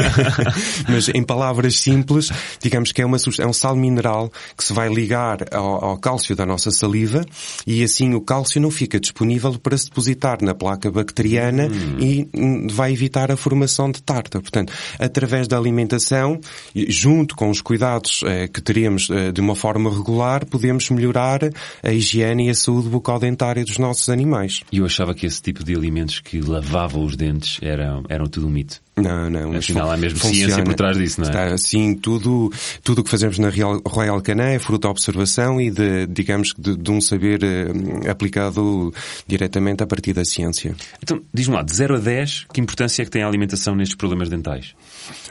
Mas 0.88 1.10
em 1.10 1.24
palavras 1.24 1.78
simples, 1.78 2.30
digamos 2.62 2.92
que 2.92 3.02
é, 3.02 3.06
uma, 3.06 3.18
é 3.40 3.48
um 3.48 3.54
sal 3.54 3.76
mineral 3.76 4.32
que 4.56 4.64
se 4.64 4.74
vai 4.74 4.94
ligar 4.94 5.40
ao, 5.52 5.84
ao, 5.84 5.98
cálcio 5.98 6.36
da 6.36 6.46
nossa 6.46 6.70
saliva 6.70 7.26
e 7.66 7.84
assim 7.84 8.14
o 8.14 8.22
cálcio 8.22 8.62
não 8.62 8.70
fica 8.70 9.00
disponível 9.00 9.58
para 9.58 9.76
se 9.78 9.86
depositar 9.86 10.38
na 10.42 10.54
placa 10.54 10.92
bacteriana 10.92 11.68
hum. 11.68 11.98
e 12.00 12.30
vai 12.72 12.94
evitar 12.94 13.32
a 13.32 13.38
formação 13.38 13.92
de 13.92 14.02
tártaro. 14.04 14.44
Portanto, 14.44 14.72
através 15.00 15.48
da 15.48 15.58
alimentação, 15.58 16.40
junto 16.88 17.36
com 17.36 17.50
os 17.50 17.62
cuidados 17.62 18.22
eh, 18.26 18.48
que 18.48 18.62
teremos 18.62 19.10
eh, 19.10 19.32
de 19.32 19.42
uma 19.42 19.56
forma 19.56 19.90
regular, 19.90 20.46
podemos 20.46 20.90
melhorar 20.90 21.40
a 21.82 21.92
higiene 21.92 22.48
e 22.48 22.50
a 22.50 22.56
saúde 22.56 22.90
bucodentária 22.90 23.64
dos 23.64 23.78
nossos 23.78 24.10
animais. 24.10 24.62
E 24.72 24.78
eu 24.78 24.86
achava 24.86 25.14
que 25.16 25.26
esse 25.26 25.42
tipo 25.42 25.64
de 25.64 25.74
alimentos 25.76 26.20
que 26.20 26.40
lavavam 26.42 27.04
os 27.04 27.16
dentes 27.16 27.58
eram, 27.62 28.04
eram 28.10 28.26
tudo 28.26 28.48
um 28.48 28.50
mito. 28.50 28.82
Não, 28.96 29.30
não. 29.30 29.56
Afinal, 29.56 29.90
há 29.90 29.96
mesmo 29.96 30.20
funciona. 30.20 30.48
ciência 30.48 30.64
por 30.64 30.74
trás 30.74 30.98
disso, 30.98 31.22
não 31.22 31.28
é? 31.28 31.30
Está, 31.30 31.58
sim, 31.58 31.96
tudo, 31.96 32.52
tudo 32.84 33.00
o 33.00 33.04
que 33.04 33.10
fazemos 33.10 33.40
na 33.40 33.50
Royal 33.86 34.22
Canin 34.22 34.56
é 34.56 34.60
fruto 34.60 34.82
da 34.82 34.90
observação 34.90 35.62
e 35.62 35.72
de, 35.72 36.06
digamos, 36.08 36.54
de, 36.58 36.76
de 36.76 36.92
um 36.92 37.00
saber 37.00 37.42
uh, 37.42 38.10
aplicado 38.10 38.94
diretamente 39.26 39.82
a 39.82 39.88
partir 39.88 40.14
da 40.14 40.26
ciência. 40.26 40.76
Então, 41.02 41.22
diz-me 41.34 41.56
lá, 41.56 41.64
de 41.64 41.74
0 41.74 41.96
a 41.96 42.00
10, 42.00 42.48
que 42.54 42.60
importância 42.60 43.02
é 43.02 43.06
que 43.06 43.12
tem 43.12 43.24
a 43.24 43.28
alimentação 43.28 43.76
nestes 43.76 43.96
problemas 43.96 44.30
dentais? 44.30 44.76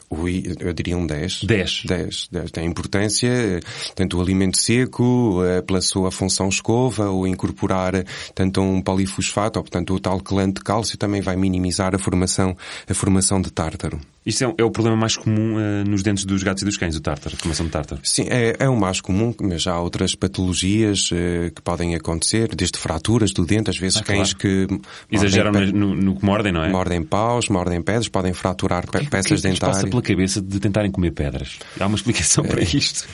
Ui, 0.08 0.42
eu 0.58 0.72
diria 0.72 0.96
um 0.96 1.06
10. 1.06 1.44
10? 1.44 1.82
10. 1.84 2.28
10. 2.32 2.50
Tem 2.50 2.66
importância, 2.66 3.60
tanto 3.94 4.18
o 4.18 4.22
alimento 4.22 4.58
seco, 4.58 5.42
uh, 5.42 5.62
pela 5.62 5.82
sua 5.82 6.10
função 6.10 6.48
escova, 6.48 7.10
ou 7.10 7.26
incorporar 7.26 8.04
tanto 8.34 8.60
um 8.62 8.80
polifosfato, 8.80 9.58
ou 9.58 9.62
portanto 9.62 9.94
o 9.94 10.00
tal 10.00 10.18
quelante 10.20 10.54
de 10.54 10.64
cálcio 10.64 10.96
também 10.96 11.20
vai 11.20 11.36
minimizar 11.36 11.94
a 11.94 11.98
formação, 11.98 12.56
a 12.88 12.94
formação 12.94 13.40
de 13.40 13.49
tártaro. 13.50 14.00
Isto 14.24 14.44
é, 14.44 14.54
é, 14.58 14.64
o 14.64 14.70
problema 14.70 14.96
mais 14.96 15.16
comum 15.16 15.56
uh, 15.56 15.88
nos 15.88 16.02
dentes 16.02 16.26
dos 16.26 16.42
gatos 16.42 16.62
e 16.62 16.66
dos 16.66 16.76
cães, 16.76 16.94
o 16.94 17.00
tártaro, 17.00 17.34
a 17.34 17.38
formação 17.38 17.64
de 17.64 17.72
tártaro. 17.72 18.02
Sim, 18.04 18.26
é, 18.28 18.54
é 18.58 18.68
o 18.68 18.76
mais 18.76 19.00
comum, 19.00 19.34
mas 19.40 19.66
há 19.66 19.80
outras 19.80 20.14
patologias 20.14 21.10
uh, 21.10 21.50
que 21.54 21.62
podem 21.62 21.94
acontecer, 21.94 22.54
desde 22.54 22.78
fraturas 22.78 23.32
do 23.32 23.46
dente, 23.46 23.70
às 23.70 23.78
vezes 23.78 23.98
ah, 23.98 24.04
cães 24.04 24.34
claro. 24.34 24.68
que... 24.68 24.80
Exageram 25.10 25.52
no, 25.52 25.96
no, 25.96 26.16
que 26.16 26.24
mordem, 26.24 26.52
não 26.52 26.62
é? 26.62 26.68
Mordem 26.68 27.02
paus, 27.02 27.48
mordem 27.48 27.80
pedras, 27.80 28.08
podem 28.08 28.34
fraturar 28.34 28.86
pe 28.90 29.06
peças 29.06 29.40
que 29.40 29.48
dentárias. 29.48 29.78
passa 29.78 29.88
pela 29.88 30.02
cabeça 30.02 30.42
de 30.42 30.60
tentarem 30.60 30.90
comer 30.90 31.12
pedras? 31.12 31.58
Há 31.80 31.86
uma 31.86 31.96
explicação 31.96 32.44
para 32.44 32.60
isto? 32.60 33.08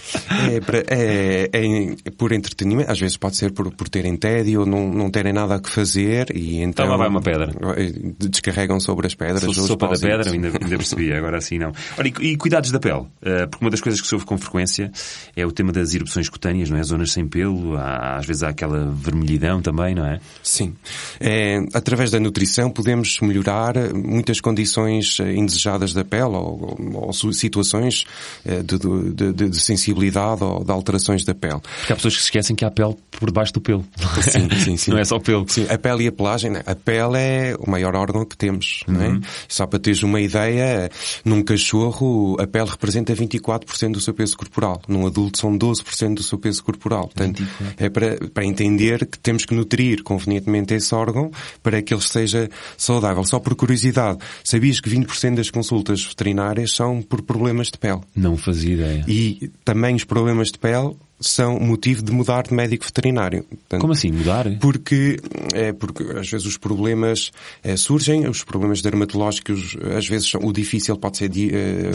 É, 0.91 1.51
é, 1.51 1.51
é, 1.53 2.11
por 2.11 2.33
entretenimento, 2.33 2.91
às 2.91 2.99
vezes 2.99 3.17
pode 3.17 3.37
ser 3.37 3.53
por, 3.53 3.71
por 3.71 3.89
terem 3.89 4.17
tédio 4.17 4.61
ou 4.61 4.67
não, 4.67 4.89
não 4.89 5.09
terem 5.09 5.33
nada 5.33 5.55
a 5.55 5.61
que 5.61 5.71
fazer 5.71 6.35
e 6.35 6.57
então... 6.57 6.85
Então 6.85 6.89
lá 6.89 6.97
vai 6.97 7.09
uma 7.09 7.23
pedra. 7.23 7.53
Descarregam 8.19 8.81
sobre 8.81 9.07
as 9.07 9.15
pedras. 9.15 9.43
Sou 9.43 9.55
sopa 9.55 9.89
da 9.89 9.99
pedra, 9.99 10.25
ainda, 10.33 10.49
ainda 10.49 10.77
percebi, 10.77 11.13
agora 11.13 11.39
assim 11.39 11.59
não. 11.59 11.73
Ora, 11.99 12.09
e, 12.09 12.13
e, 12.21 12.37
cuidados 12.37 12.71
da 12.71 12.79
pele? 12.79 13.01
Uh, 13.01 13.49
porque 13.51 13.65
uma 13.65 13.71
das 13.71 13.81
coisas 13.81 14.01
que 14.01 14.07
se 14.07 14.15
ouve 14.15 14.27
com 14.27 14.37
frequência 14.39 14.91
é 15.35 15.47
o 15.47 15.53
tema 15.53 15.73
das 15.73 15.95
erupções 15.95 16.29
cutâneas, 16.29 16.71
não 16.71 16.79
é? 16.79 16.83
Zonas 16.83 17.13
sem 17.13 17.27
pelo, 17.27 17.77
há, 17.77 18.17
às 18.17 18.27
vezes 18.27 18.43
há 18.43 18.49
aquela 18.49 18.91
vermelhidão 18.91 19.61
também, 19.61 19.95
não 19.95 20.07
é? 20.07 20.21
Sim. 20.43 20.75
É, 21.21 21.59
através 21.75 22.11
da 22.11 22.21
nutrição 22.21 22.71
podemos 22.71 23.19
melhorar 23.21 23.75
muitas 23.95 24.41
condições 24.41 25.19
eh, 25.21 25.35
indesejadas 25.35 25.93
da 25.93 26.05
pele 26.05 26.25
ou, 26.25 26.79
ou, 26.79 27.07
ou 27.07 27.13
situações 27.33 28.05
eh, 28.45 28.63
de, 28.63 28.79
de, 28.79 29.33
de, 29.33 29.51
de, 29.51 29.61
sensibilidade 29.61 30.43
ou 30.43 30.65
de 30.65 30.71
alterações 30.71 31.25
da 31.25 31.35
pele. 31.35 31.61
Porque 31.61 31.93
há 31.93 31.97
pessoas 31.97 32.15
que 32.15 32.21
se 32.21 32.27
esquecem 32.27 32.57
que 32.57 32.65
há 32.65 32.71
pele 32.71 32.97
por 33.11 33.27
debaixo 33.27 33.53
do 33.53 33.61
pelo. 33.61 33.85
Sim, 34.23 34.49
sim, 34.59 34.77
sim. 34.77 34.91
não 34.91 34.99
é 34.99 35.05
só 35.05 35.19
pelo. 35.19 35.49
Sim, 35.49 35.67
a 35.69 35.79
pele 35.79 36.05
e 36.05 36.09
a 36.09 36.13
pelagem, 36.13 36.51
né? 36.51 36.63
a 36.67 36.75
pele 36.75 37.17
é 37.17 37.57
o 37.59 37.71
maior 37.71 37.95
órgão 37.97 38.25
que 38.25 38.37
temos, 38.37 38.85
uhum. 38.87 38.95
não 38.95 39.03
é? 39.03 39.09
Uhum. 39.09 39.21
Só 39.49 39.67
para 39.67 39.79
teres 39.79 40.03
uma 40.03 40.16
ideia, 40.21 40.91
num 41.25 41.43
cachorro 41.43 42.37
a 42.41 42.47
pele 42.47 42.69
representa 42.69 43.15
24% 43.15 43.93
do 43.93 44.01
seu 44.01 44.15
peso 44.15 44.37
corporal. 44.37 44.81
Num 44.89 45.07
adulto 45.07 45.39
são 45.39 45.57
12% 45.57 46.15
do 46.15 46.23
seu 46.23 46.39
peso 46.39 46.63
corporal. 46.63 47.05
Portanto, 47.05 47.47
é 47.77 47.89
para, 47.89 48.17
para 48.33 48.45
entender 48.45 49.07
que 49.07 49.19
temos 49.19 49.45
que 49.45 49.55
nutrir 49.55 50.03
convenientemente 50.03 50.75
esse 50.75 50.95
órgão 50.95 51.31
para 51.63 51.83
que 51.83 51.95
ele 51.95 52.03
seja 52.03 52.49
saudável. 52.77 53.25
Só 53.25 53.39
por 53.39 53.55
curiosidade, 53.55 54.19
sabias 54.45 54.81
que 54.81 54.91
20% 54.91 55.37
das 55.37 55.51
consultas 55.51 56.05
veterinárias 56.05 56.73
são 56.73 57.03
por 57.03 57.23
problemas 57.23 57.69
de 57.69 57.79
pele? 57.79 58.01
Não 58.15 58.37
fazia 58.37 58.75
ideia. 58.75 59.05
E 59.09 59.51
também 59.65 59.95
os 59.95 60.05
problemas 60.05 60.49
de 60.49 60.59
pele 60.59 60.97
são 61.19 61.59
motivo 61.59 62.03
de 62.03 62.13
mudar 62.13 62.43
de 62.43 62.55
médico 62.55 62.85
veterinário. 62.85 63.45
Portanto, 63.45 63.81
Como 63.81 63.93
assim, 63.93 64.13
mudar? 64.13 64.47
Porque, 64.61 65.19
é, 65.55 65.73
porque 65.73 66.03
às 66.03 66.29
vezes 66.29 66.47
os 66.47 66.59
problemas 66.59 67.31
é, 67.63 67.77
surgem, 67.77 68.29
os 68.29 68.45
problemas 68.45 68.83
dermatológicos, 68.83 69.77
às 69.97 70.07
vezes 70.07 70.33
o 70.35 70.53
difícil 70.53 70.97
pode 70.97 71.17
ser, 71.17 71.29
di, 71.29 71.51
é, 71.55 71.91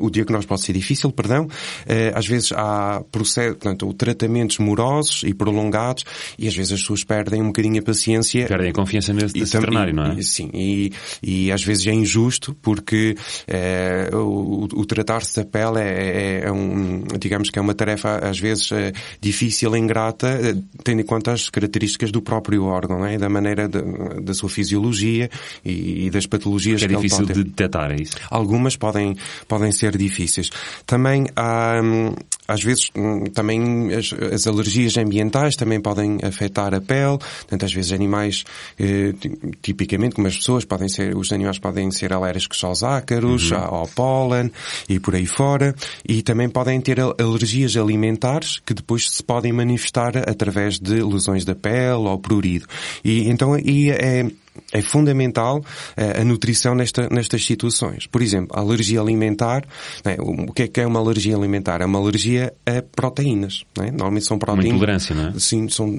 o, 0.00 0.06
o, 0.06 0.10
diagnóstico 0.10 0.48
pode 0.48 0.62
ser 0.62 0.72
difícil, 0.72 1.10
perdão, 1.10 1.48
é, 1.86 2.12
às 2.14 2.26
vezes 2.26 2.52
há 2.52 3.02
processo, 3.10 3.56
portanto, 3.56 3.92
tratamentos 3.94 4.58
morosos 4.58 5.22
e 5.24 5.34
prolongados 5.34 6.04
e 6.38 6.46
às 6.46 6.54
vezes 6.54 6.72
as 6.72 6.80
pessoas 6.80 7.04
perdem 7.04 7.42
um 7.42 7.46
bocadinho 7.46 7.80
a 7.80 7.82
paciência. 7.82 8.46
Perdem 8.46 8.70
a 8.70 8.72
confiança 8.72 9.12
nesse 9.12 9.38
veterinário, 9.38 9.94
não 9.94 10.06
é? 10.06 10.14
E, 10.14 10.22
sim, 10.22 10.50
e, 10.54 10.92
e 11.22 11.52
às 11.52 11.62
vezes 11.64 11.86
é 11.86 11.92
injusto 11.92 12.56
porque 12.62 13.16
é, 13.46 14.10
o, 14.12 14.68
o 14.72 14.86
tratar-se 14.86 15.36
da 15.36 15.44
pele 15.44 15.80
é, 15.80 15.82
é, 15.82 16.40
é 16.44 16.52
um, 16.52 17.02
digamos 17.18 17.50
que 17.50 17.58
é 17.58 17.62
uma 17.62 17.74
tarefa 17.74 18.27
às 18.28 18.38
vezes 18.38 18.70
é 18.72 18.92
difícil, 19.20 19.76
ingrata, 19.76 20.28
eh, 20.28 20.54
tendo 20.84 21.00
em 21.00 21.04
conta 21.04 21.32
as 21.32 21.48
características 21.48 22.10
do 22.10 22.22
próprio 22.22 22.64
órgão, 22.64 23.04
é? 23.04 23.18
da 23.18 23.28
maneira 23.28 23.68
de, 23.68 23.82
da 24.22 24.34
sua 24.34 24.48
fisiologia 24.48 25.30
e, 25.64 26.06
e 26.06 26.10
das 26.10 26.26
patologias 26.26 26.80
que, 26.80 26.86
é 26.86 26.88
que 26.88 26.96
difícil 26.96 27.26
de 27.26 27.44
detectar, 27.44 27.90
é 27.90 27.96
isso? 28.02 28.16
Algumas 28.30 28.76
podem, 28.76 29.16
podem 29.46 29.72
ser 29.72 29.96
difíceis. 29.96 30.50
Também 30.86 31.26
há, 31.36 31.80
hum, 31.82 32.14
às 32.48 32.62
vezes, 32.62 32.90
hum, 32.96 33.24
também 33.24 33.92
as, 33.92 34.10
as, 34.32 34.46
alergias 34.46 34.96
ambientais 34.96 35.54
também 35.54 35.78
podem 35.80 36.18
afetar 36.22 36.72
a 36.72 36.80
pele. 36.80 37.18
Portanto, 37.18 37.64
às 37.66 37.72
vezes 37.72 37.92
animais, 37.92 38.44
eh, 38.80 39.12
tipicamente, 39.60 40.14
como 40.14 40.26
as 40.26 40.36
pessoas, 40.38 40.64
podem 40.64 40.88
ser, 40.88 41.14
os 41.14 41.30
animais 41.30 41.58
podem 41.58 41.90
ser 41.90 42.10
alérgicos 42.10 42.64
aos 42.64 42.82
ácaros, 42.82 43.50
uhum. 43.50 43.58
ao 43.58 43.88
pólen 43.88 44.50
e 44.88 44.98
por 44.98 45.14
aí 45.14 45.26
fora. 45.26 45.74
E 46.08 46.22
também 46.22 46.48
podem 46.48 46.80
ter 46.80 46.98
alergias 47.00 47.76
alimentares 47.76 48.60
que 48.64 48.72
depois 48.72 49.10
se 49.10 49.22
podem 49.22 49.52
manifestar 49.52 50.16
através 50.16 50.78
de 50.78 51.02
lesões 51.02 51.44
da 51.44 51.54
pele 51.54 52.08
ou 52.08 52.18
prurido. 52.18 52.66
E 53.04 53.28
então, 53.28 53.58
e 53.58 53.90
é, 53.90 54.26
é 54.72 54.82
fundamental 54.82 55.58
uh, 55.58 56.20
a 56.20 56.24
nutrição 56.24 56.74
nesta, 56.74 57.08
nestas 57.10 57.44
situações. 57.44 58.06
Por 58.06 58.22
exemplo, 58.22 58.56
a 58.56 58.60
alergia 58.60 59.00
alimentar, 59.00 59.64
né, 60.04 60.16
o 60.18 60.52
que 60.52 60.62
é 60.62 60.68
que 60.68 60.80
é 60.80 60.86
uma 60.86 60.98
alergia 60.98 61.36
alimentar? 61.36 61.80
É 61.80 61.86
uma 61.86 61.98
alergia 61.98 62.52
a 62.66 62.82
proteínas. 62.82 63.64
Né? 63.76 63.90
Normalmente 63.90 64.26
são 64.26 64.38
proteínas. 64.38 64.70
Uma 64.70 64.76
intolerância, 64.76 65.14
não 65.14 65.28
é? 65.28 65.32
Sim, 65.38 65.68
são, 65.68 65.92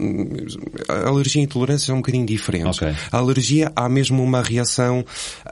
a 0.87 1.07
alergia 1.07 1.41
e 1.41 1.45
intolerância 1.45 1.87
são 1.87 1.95
um 1.95 1.99
bocadinho 1.99 2.25
diferentes. 2.25 2.77
Okay. 2.77 2.93
A 3.11 3.17
alergia 3.17 3.71
há 3.75 3.89
mesmo 3.89 4.23
uma 4.23 4.41
reação 4.41 5.05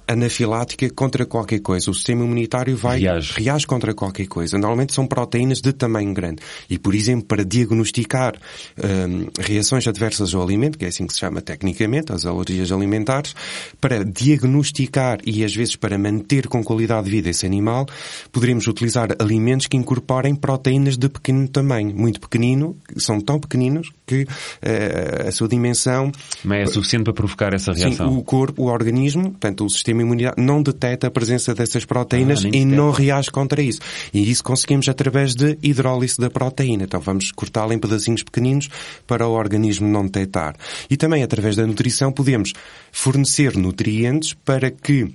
anafilática 0.07 0.89
contra 0.89 1.25
qualquer 1.25 1.59
coisa. 1.59 1.91
O 1.91 1.93
sistema 1.93 2.23
imunitário 2.23 2.75
vai 2.75 2.99
reage, 2.99 3.33
reage 3.35 3.67
contra 3.67 3.93
qualquer 3.93 4.27
coisa. 4.27 4.57
Normalmente 4.57 4.93
são 4.93 5.07
proteínas 5.07 5.61
de 5.61 5.73
tamanho 5.73 6.13
grande. 6.13 6.41
E, 6.69 6.77
por 6.77 6.95
exemplo, 6.95 7.25
para 7.25 7.43
diagnosticar 7.43 8.35
um, 8.77 9.27
reações 9.39 9.87
adversas 9.87 10.33
ao 10.33 10.41
alimento, 10.43 10.77
que 10.77 10.85
é 10.85 10.87
assim 10.87 11.05
que 11.05 11.13
se 11.13 11.19
chama 11.19 11.41
tecnicamente, 11.41 12.11
as 12.11 12.25
alergias 12.25 12.71
alimentares, 12.71 12.96
alimentares 12.97 13.35
para 13.79 14.03
diagnosticar 14.03 15.19
e 15.25 15.43
às 15.43 15.55
vezes 15.55 15.75
para 15.75 15.97
manter 15.97 16.47
com 16.47 16.63
qualidade 16.63 17.05
de 17.05 17.11
vida 17.11 17.29
esse 17.29 17.45
animal, 17.45 17.85
poderemos 18.31 18.67
utilizar 18.67 19.09
alimentos 19.19 19.67
que 19.67 19.77
incorporem 19.77 20.35
proteínas 20.35 20.97
de 20.97 21.07
pequeno 21.07 21.47
tamanho, 21.47 21.95
muito 21.95 22.19
pequenino, 22.19 22.75
são 22.97 23.21
tão 23.21 23.39
pequeninos 23.39 23.91
que 24.05 24.23
uh, 24.23 25.27
a 25.27 25.31
sua 25.31 25.47
dimensão... 25.47 26.11
Mas 26.43 26.69
é 26.69 26.73
suficiente 26.73 27.03
para 27.03 27.13
provocar 27.13 27.53
essa 27.53 27.71
reação? 27.73 28.09
Sim, 28.09 28.17
o 28.17 28.23
corpo, 28.23 28.63
o 28.63 28.65
organismo, 28.65 29.31
portanto 29.31 29.65
o 29.65 29.69
sistema 29.69 30.01
imunitário 30.01 30.43
não 30.43 30.61
detecta 30.61 31.07
a 31.07 31.11
presença 31.11 31.53
dessas 31.53 31.85
proteínas 31.85 32.45
ah, 32.45 32.49
e 32.51 32.65
não 32.65 32.91
reage 32.91 33.29
contra 33.29 33.61
isso. 33.61 33.79
E 34.13 34.29
isso 34.29 34.43
conseguimos 34.43 34.87
através 34.87 35.35
de 35.35 35.57
hidrólise 35.61 36.17
da 36.17 36.29
proteína. 36.29 36.83
Então 36.83 36.99
vamos 36.99 37.31
cortá-la 37.31 37.73
em 37.73 37.79
pedacinhos 37.79 38.23
pequeninos 38.23 38.69
para 39.05 39.27
o 39.27 39.33
organismo 39.33 39.87
não 39.87 40.05
detectar. 40.05 40.55
E 40.89 40.95
também 40.95 41.23
através 41.23 41.55
da 41.55 41.67
nutrição 41.67 42.11
podemos 42.11 42.53
fornecer 42.91 43.57
nutrientes 43.57 44.35
para 44.35 44.71
que 44.71 45.13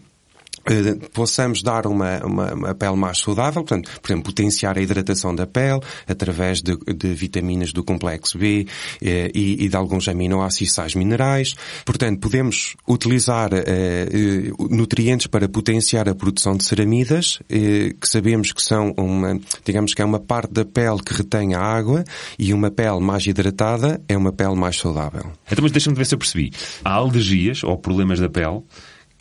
possamos 1.13 1.63
dar 1.63 1.87
uma, 1.87 2.19
uma, 2.25 2.55
uma, 2.55 2.75
pele 2.75 2.97
mais 2.97 3.19
saudável, 3.19 3.63
portanto, 3.63 3.91
por 4.01 4.11
exemplo, 4.11 4.25
potenciar 4.25 4.79
a 4.79 4.81
hidratação 4.81 5.35
da 5.35 5.47
pele 5.47 5.81
através 6.07 6.63
de, 6.63 6.77
de 6.77 7.15
vitaminas 7.15 7.73
do 7.73 7.83
complexo 7.83 8.39
B 8.39 8.67
eh, 9.03 9.31
e, 9.35 9.65
e, 9.65 9.69
de 9.69 9.77
alguns 9.77 10.09
aminoácidos 10.09 10.75
sais 10.75 10.95
minerais. 10.95 11.55
Portanto, 11.85 12.21
podemos 12.21 12.77
utilizar 12.87 13.53
eh, 13.53 13.63
eh, 13.67 14.53
nutrientes 14.71 15.27
para 15.27 15.49
potenciar 15.49 16.09
a 16.09 16.15
produção 16.15 16.57
de 16.57 16.65
ceramidas, 16.65 17.41
eh, 17.51 17.95
que 18.01 18.09
sabemos 18.09 18.53
que 18.53 18.63
são 18.63 18.93
uma, 18.97 19.41
digamos 19.65 19.95
que 19.95 20.03
é 20.03 20.05
uma 20.05 20.21
parte 20.21 20.53
da 20.53 20.65
pele 20.65 21.03
que 21.05 21.15
retém 21.15 21.55
a 21.55 21.61
água 21.61 22.05
e 22.39 22.53
uma 22.55 22.71
pele 22.71 23.01
mais 23.01 23.27
hidratada 23.27 24.01
é 24.09 24.17
uma 24.17 24.33
pele 24.33 24.55
mais 24.55 24.77
saudável. 24.77 25.33
Então, 25.51 25.63
mas 25.63 25.73
deixa-me 25.73 25.97
ver 25.97 26.07
se 26.07 26.15
eu 26.15 26.19
percebi. 26.19 26.53
Há 26.85 26.95
alergias 26.95 27.63
ou 27.65 27.77
problemas 27.77 28.21
da 28.21 28.29
pele 28.29 28.63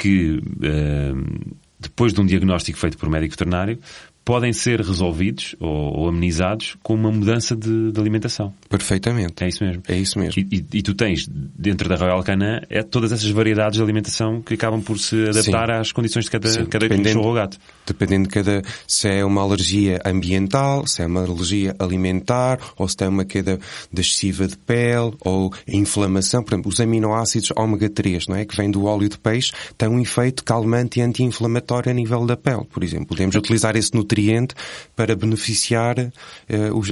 que, 0.01 0.41
uh, 0.41 1.55
depois 1.79 2.11
de 2.11 2.19
um 2.19 2.25
diagnóstico 2.25 2.79
feito 2.79 2.97
por 2.97 3.07
médico 3.07 3.33
veterinário, 3.33 3.77
podem 4.23 4.53
ser 4.53 4.79
resolvidos 4.79 5.55
ou, 5.60 5.99
ou 5.99 6.07
amenizados 6.07 6.77
com 6.84 6.93
uma 6.93 7.12
mudança 7.12 7.55
de, 7.55 7.91
de, 7.91 7.99
alimentação. 7.99 8.53
Perfeitamente. 8.69 9.43
É 9.43 9.47
isso 9.47 9.63
mesmo. 9.63 9.84
É 9.88 9.97
isso 9.97 10.19
mesmo. 10.19 10.39
E, 10.39 10.55
e, 10.55 10.77
e, 10.77 10.81
tu 10.81 10.93
tens, 10.93 11.27
dentro 11.27 11.89
da 11.89 11.95
Royal 11.95 12.23
Canin, 12.23 12.62
é 12.69 12.84
todas 12.84 13.12
essas 13.12 13.29
variedades 13.29 13.77
de 13.77 13.84
alimentação 13.84 14.41
que 14.41 14.53
acabam 14.53 14.81
por 14.81 14.97
se 14.99 15.29
adaptar 15.29 15.67
Sim. 15.67 15.81
às 15.81 15.91
condições 15.91 16.25
de 16.25 16.31
cada, 16.31 16.47
Sim. 16.47 16.65
cada 16.65 16.88
cachorro 16.88 17.27
ou 17.27 17.34
gato. 17.34 17.57
Dependendo 17.86 18.27
de 18.27 18.34
cada, 18.34 18.62
se 18.88 19.10
é 19.10 19.25
uma 19.25 19.41
alergia 19.41 19.99
ambiental, 20.05 20.86
se 20.88 21.01
é 21.01 21.05
uma 21.05 21.25
alergia 21.25 21.75
alimentar, 21.79 22.60
ou 22.77 22.88
se 22.88 22.95
tem 22.95 23.07
uma 23.07 23.25
queda 23.25 23.60
de 23.91 24.01
excessiva 24.01 24.47
de 24.47 24.57
pele, 24.57 25.13
ou 25.21 25.51
inflamação. 25.67 26.43
Por 26.43 26.53
exemplo, 26.53 26.69
os 26.69 26.79
aminoácidos 26.79 27.51
ômega 27.57 27.89
3, 27.89 28.27
não 28.27 28.36
é? 28.36 28.45
Que 28.45 28.55
vem 28.55 28.69
do 28.69 28.86
óleo 28.86 29.10
de 29.10 29.17
peixe, 29.17 29.51
têm 29.77 29.89
um 29.89 29.99
efeito 29.99 30.43
calmante 30.43 30.99
e 30.99 31.03
anti-inflamatório 31.03 31.91
a 31.91 31.93
nível 31.93 32.25
da 32.25 32.38
pele, 32.38 32.65
por 32.71 32.84
exemplo. 32.84 33.07
Podemos 33.07 33.36
utilizar 33.36 33.75
esse 33.75 33.93
nutriente 33.93 34.20
nutriente 34.21 34.55
para 34.95 35.15
beneficiar 35.15 35.97
uh, 35.99 36.12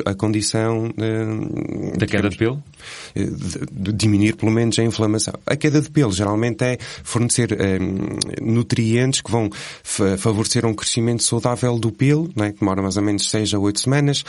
a 0.05 0.13
condição 0.15 0.87
uh, 0.87 1.97
da 1.97 2.05
queda 2.07 2.29
de 2.29 2.37
pelo? 2.37 2.61
Eh, 3.13 3.23
de, 3.23 3.91
de 3.91 3.93
diminuir 3.93 4.35
pelo 4.35 4.51
menos 4.51 4.79
a 4.79 4.83
inflamação. 4.83 5.33
A 5.45 5.55
queda 5.55 5.81
de 5.81 5.89
pelo 5.89 6.11
geralmente 6.11 6.63
é 6.63 6.77
fornecer 7.03 7.57
nutrientes 8.41 9.21
que 9.21 9.29
vão 9.29 9.49
favorecer 10.17 10.65
um 10.65 10.73
crescimento 10.73 11.23
saudável 11.23 11.77
do 11.77 11.91
pelo, 11.91 12.29
né, 12.35 12.51
que 12.51 12.59
demora 12.59 12.81
mais 12.81 12.97
ou 12.97 13.03
menos 13.03 13.29
6 13.29 13.53
a 13.53 13.59
8 13.59 13.79
semanas. 13.79 14.23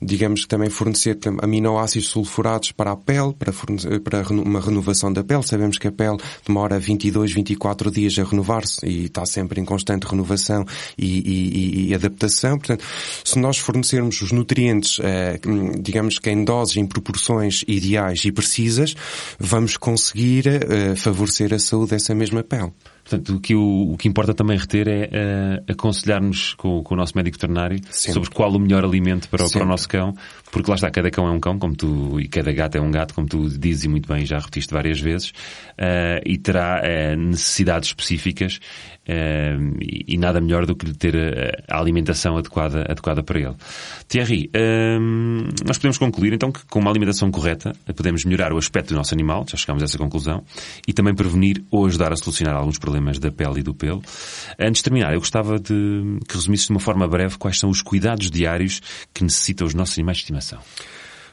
digamos 0.00 0.42
que 0.42 0.48
também 0.48 0.68
fornecer 0.68 1.18
aminoácidos 1.42 2.08
sulfurados 2.08 2.72
para 2.72 2.92
a 2.92 2.96
pele, 2.96 3.32
para, 3.32 3.52
fornecer, 3.52 4.00
para 4.00 4.22
uma 4.30 4.60
renovação 4.60 5.12
da 5.12 5.24
pele. 5.24 5.42
Sabemos 5.42 5.78
que 5.78 5.88
a 5.88 5.92
pele 5.92 6.18
demora 6.46 6.78
22, 6.78 7.32
24 7.32 7.90
dias 7.90 8.18
a 8.18 8.24
renovar-se 8.24 8.86
e 8.86 9.06
está 9.06 9.24
sempre 9.24 9.60
em 9.60 9.64
constante 9.64 10.06
renovação 10.06 10.66
e, 10.96 11.18
e, 11.18 11.77
e 11.78 11.94
adaptação. 11.94 12.58
Portanto, 12.58 12.84
se 13.24 13.38
nós 13.38 13.58
fornecermos 13.58 14.20
os 14.20 14.32
nutrientes, 14.32 14.98
eh, 15.02 15.38
digamos 15.80 16.18
que 16.18 16.30
em 16.30 16.44
doses, 16.44 16.76
em 16.76 16.86
proporções 16.86 17.64
ideais 17.66 18.24
e 18.24 18.32
precisas, 18.32 18.94
vamos 19.38 19.76
conseguir 19.76 20.46
eh, 20.46 20.96
favorecer 20.96 21.54
a 21.54 21.58
saúde 21.58 21.90
dessa 21.90 22.14
mesma 22.14 22.42
pele. 22.42 22.72
Portanto, 23.08 23.36
o 23.36 23.40
que, 23.40 23.54
o, 23.54 23.92
o 23.92 23.96
que 23.96 24.06
importa 24.06 24.34
também 24.34 24.58
reter 24.58 24.86
é 24.86 25.04
uh, 25.06 25.72
aconselhar-nos 25.72 26.52
com, 26.54 26.82
com, 26.82 26.94
o 26.94 26.96
nosso 26.96 27.16
médico 27.16 27.36
veterinário 27.36 27.80
Sempre. 27.90 28.12
sobre 28.12 28.30
qual 28.30 28.50
o 28.52 28.58
melhor 28.58 28.84
alimento 28.84 29.30
para, 29.30 29.48
para, 29.48 29.64
o 29.64 29.66
nosso 29.66 29.88
cão, 29.88 30.12
porque 30.52 30.70
lá 30.70 30.74
está, 30.74 30.90
cada 30.90 31.10
cão 31.10 31.26
é 31.26 31.30
um 31.30 31.40
cão, 31.40 31.58
como 31.58 31.74
tu, 31.74 32.20
e 32.20 32.28
cada 32.28 32.52
gato 32.52 32.76
é 32.76 32.80
um 32.82 32.90
gato, 32.90 33.14
como 33.14 33.26
tu 33.26 33.48
dizes 33.48 33.84
e 33.84 33.88
muito 33.88 34.12
bem, 34.12 34.26
já 34.26 34.38
repetiste 34.38 34.74
várias 34.74 35.00
vezes, 35.00 35.30
uh, 35.30 36.20
e 36.26 36.36
terá 36.36 36.82
uh, 36.82 37.16
necessidades 37.16 37.88
específicas 37.88 38.60
Uh, 39.08 39.78
e, 39.80 40.18
nada 40.18 40.38
melhor 40.38 40.66
do 40.66 40.76
que 40.76 40.92
ter 40.92 41.16
a, 41.16 41.74
a, 41.74 41.80
alimentação 41.80 42.36
adequada, 42.36 42.82
adequada 42.82 43.22
para 43.22 43.40
ele. 43.40 43.54
Thierry, 44.06 44.50
nós 45.66 45.78
podemos 45.78 45.96
concluir 45.96 46.34
então 46.34 46.52
que 46.52 46.62
com 46.66 46.78
uma 46.78 46.90
alimentação 46.90 47.30
correta 47.30 47.72
podemos 47.96 48.26
melhorar 48.26 48.52
o 48.52 48.58
aspecto 48.58 48.90
do 48.90 48.96
nosso 48.96 49.14
animal, 49.14 49.46
já 49.48 49.56
chegamos 49.56 49.82
a 49.82 49.86
essa 49.86 49.96
conclusão, 49.96 50.44
e 50.86 50.92
também 50.92 51.14
prevenir 51.14 51.64
ou 51.70 51.86
ajudar 51.86 52.12
a 52.12 52.16
solucionar 52.16 52.54
alguns 52.54 52.78
problemas 52.78 52.97
da 53.18 53.30
pele 53.30 53.60
e 53.60 53.62
do 53.62 53.74
pelo. 53.74 54.02
Antes 54.58 54.80
de 54.80 54.84
terminar, 54.84 55.12
eu 55.12 55.20
gostava 55.20 55.58
de 55.58 56.18
que 56.28 56.34
resumisses 56.34 56.66
de 56.66 56.72
uma 56.72 56.80
forma 56.80 57.06
breve 57.06 57.38
quais 57.38 57.58
são 57.58 57.70
os 57.70 57.82
cuidados 57.82 58.30
diários 58.30 58.80
que 59.14 59.22
necessitam 59.22 59.66
os 59.66 59.74
nossos 59.74 59.96
animais 59.98 60.18
de 60.18 60.22
estimação. 60.24 60.58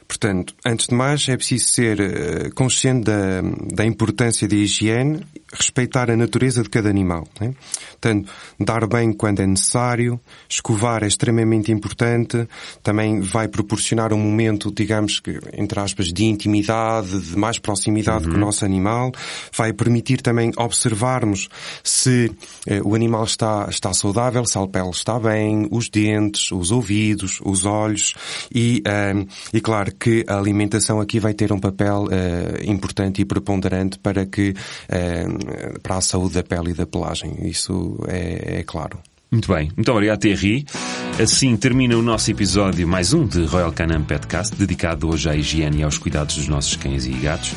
Portanto, 0.08 0.54
antes 0.64 0.86
de 0.86 0.94
mais, 0.94 1.28
é 1.28 1.36
preciso 1.36 1.66
ser 1.66 2.00
uh, 2.00 2.54
consciente 2.54 3.04
da, 3.04 3.42
da 3.74 3.84
importância 3.84 4.46
da 4.46 4.54
higiene, 4.54 5.20
respeitar 5.52 6.10
a 6.10 6.16
natureza 6.16 6.62
de 6.62 6.68
cada 6.68 6.88
animal. 6.88 7.26
Né? 7.40 7.54
Portanto, 7.92 8.30
dar 8.58 8.86
bem 8.86 9.12
quando 9.12 9.40
é 9.40 9.46
necessário, 9.46 10.20
escovar 10.48 11.02
é 11.02 11.06
extremamente 11.06 11.72
importante, 11.72 12.48
também 12.82 13.20
vai 13.20 13.48
proporcionar 13.48 14.12
um 14.12 14.18
momento, 14.18 14.72
digamos 14.72 15.18
que, 15.18 15.40
entre 15.54 15.80
aspas, 15.80 16.12
de 16.12 16.24
intimidade, 16.24 17.20
de 17.20 17.36
mais 17.36 17.58
proximidade 17.58 18.26
uhum. 18.26 18.32
com 18.32 18.36
o 18.36 18.40
nosso 18.40 18.64
animal, 18.64 19.12
vai 19.56 19.72
permitir 19.72 20.20
também 20.20 20.52
observarmos 20.56 21.48
se 21.82 22.30
uh, 22.68 22.88
o 22.88 22.94
animal 22.94 23.24
está, 23.24 23.66
está 23.68 23.92
saudável, 23.92 24.44
se 24.44 24.58
a 24.58 24.66
pele 24.66 24.90
está 24.90 25.18
bem, 25.18 25.68
os 25.70 25.88
dentes, 25.88 26.52
os 26.52 26.70
ouvidos, 26.70 27.40
os 27.44 27.64
olhos 27.64 28.14
e, 28.54 28.82
uh, 28.86 29.26
e 29.52 29.60
claro, 29.60 29.95
que 29.98 30.24
a 30.28 30.38
alimentação 30.38 31.00
aqui 31.00 31.18
vai 31.18 31.34
ter 31.34 31.52
um 31.52 31.58
papel 31.58 32.04
uh, 32.04 32.70
importante 32.70 33.22
e 33.22 33.24
preponderante 33.24 33.98
para 33.98 34.26
que 34.26 34.50
uh, 34.50 35.80
para 35.80 35.96
a 35.96 36.00
saúde 36.00 36.34
da 36.34 36.42
pele 36.42 36.70
e 36.70 36.74
da 36.74 36.86
pelagem. 36.86 37.36
Isso 37.48 37.98
é, 38.08 38.60
é 38.60 38.62
claro. 38.62 38.98
Muito 39.30 39.52
bem. 39.52 39.70
Muito 39.76 39.90
obrigado, 39.92 40.20
Thierry. 40.20 40.64
Assim 41.18 41.56
termina 41.56 41.96
o 41.96 42.02
nosso 42.02 42.30
episódio, 42.30 42.86
mais 42.86 43.14
um 43.14 43.26
de 43.26 43.46
Royal 43.46 43.72
Canin 43.72 44.02
Petcast, 44.02 44.54
dedicado 44.54 45.08
hoje 45.08 45.30
à 45.30 45.34
higiene 45.34 45.78
e 45.78 45.82
aos 45.82 45.96
cuidados 45.96 46.36
dos 46.36 46.46
nossos 46.46 46.76
cães 46.76 47.06
e 47.06 47.10
gatos. 47.12 47.54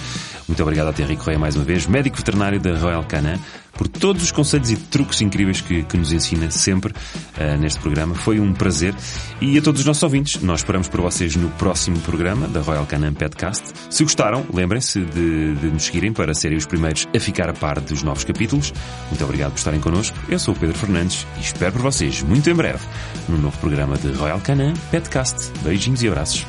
Muito 0.47 0.63
obrigado 0.63 0.87
a 0.87 0.93
Thierry 0.93 1.17
Correia 1.17 1.37
mais 1.37 1.57
uma 1.57 1.65
vez, 1.65 1.85
médico 1.85 2.15
veterinário 2.15 2.57
da 2.57 2.77
Royal 2.77 3.03
Canin 3.03 3.37
por 3.79 3.87
todos 3.87 4.23
os 4.23 4.31
conselhos 4.31 4.69
e 4.71 4.75
truques 4.75 5.21
incríveis 5.21 5.61
que, 5.61 5.83
que 5.83 5.95
nos 5.95 6.11
ensina 6.11 6.51
sempre 6.51 6.91
uh, 6.91 7.57
neste 7.57 7.79
programa. 7.79 8.13
Foi 8.13 8.37
um 8.37 8.53
prazer. 8.53 8.93
E 9.39 9.57
a 9.57 9.61
todos 9.61 9.79
os 9.79 9.87
nossos 9.87 10.03
ouvintes, 10.03 10.41
nós 10.41 10.59
esperamos 10.59 10.89
por 10.89 10.99
vocês 10.99 11.37
no 11.37 11.49
próximo 11.51 11.97
programa 12.01 12.45
da 12.49 12.59
Royal 12.59 12.85
Canin 12.85 13.13
Podcast. 13.13 13.71
Se 13.89 14.03
gostaram, 14.03 14.45
lembrem-se 14.53 14.99
de, 14.99 15.55
de, 15.55 15.67
nos 15.67 15.83
seguirem 15.83 16.11
para 16.11 16.33
serem 16.33 16.57
os 16.57 16.65
primeiros 16.65 17.07
a 17.15 17.19
ficar 17.21 17.47
a 17.47 17.53
par 17.53 17.79
dos 17.79 18.03
novos 18.03 18.25
capítulos. 18.25 18.73
Muito 19.09 19.23
obrigado 19.23 19.51
por 19.51 19.59
estarem 19.59 19.79
connosco. 19.79 20.17
Eu 20.27 20.39
sou 20.39 20.53
o 20.53 20.57
Pedro 20.57 20.77
Fernandes 20.77 21.25
e 21.37 21.41
espero 21.41 21.71
por 21.71 21.81
vocês 21.81 22.21
muito 22.21 22.49
em 22.49 22.53
breve 22.53 22.83
no 23.29 23.37
novo 23.49 23.57
programa 23.57 23.97
de 23.97 24.11
Royal 24.11 24.39
Canin, 24.41 24.73
Petcast. 24.91 25.51
Beijinhos 25.63 26.03
e 26.03 26.07
abraços. 26.07 26.45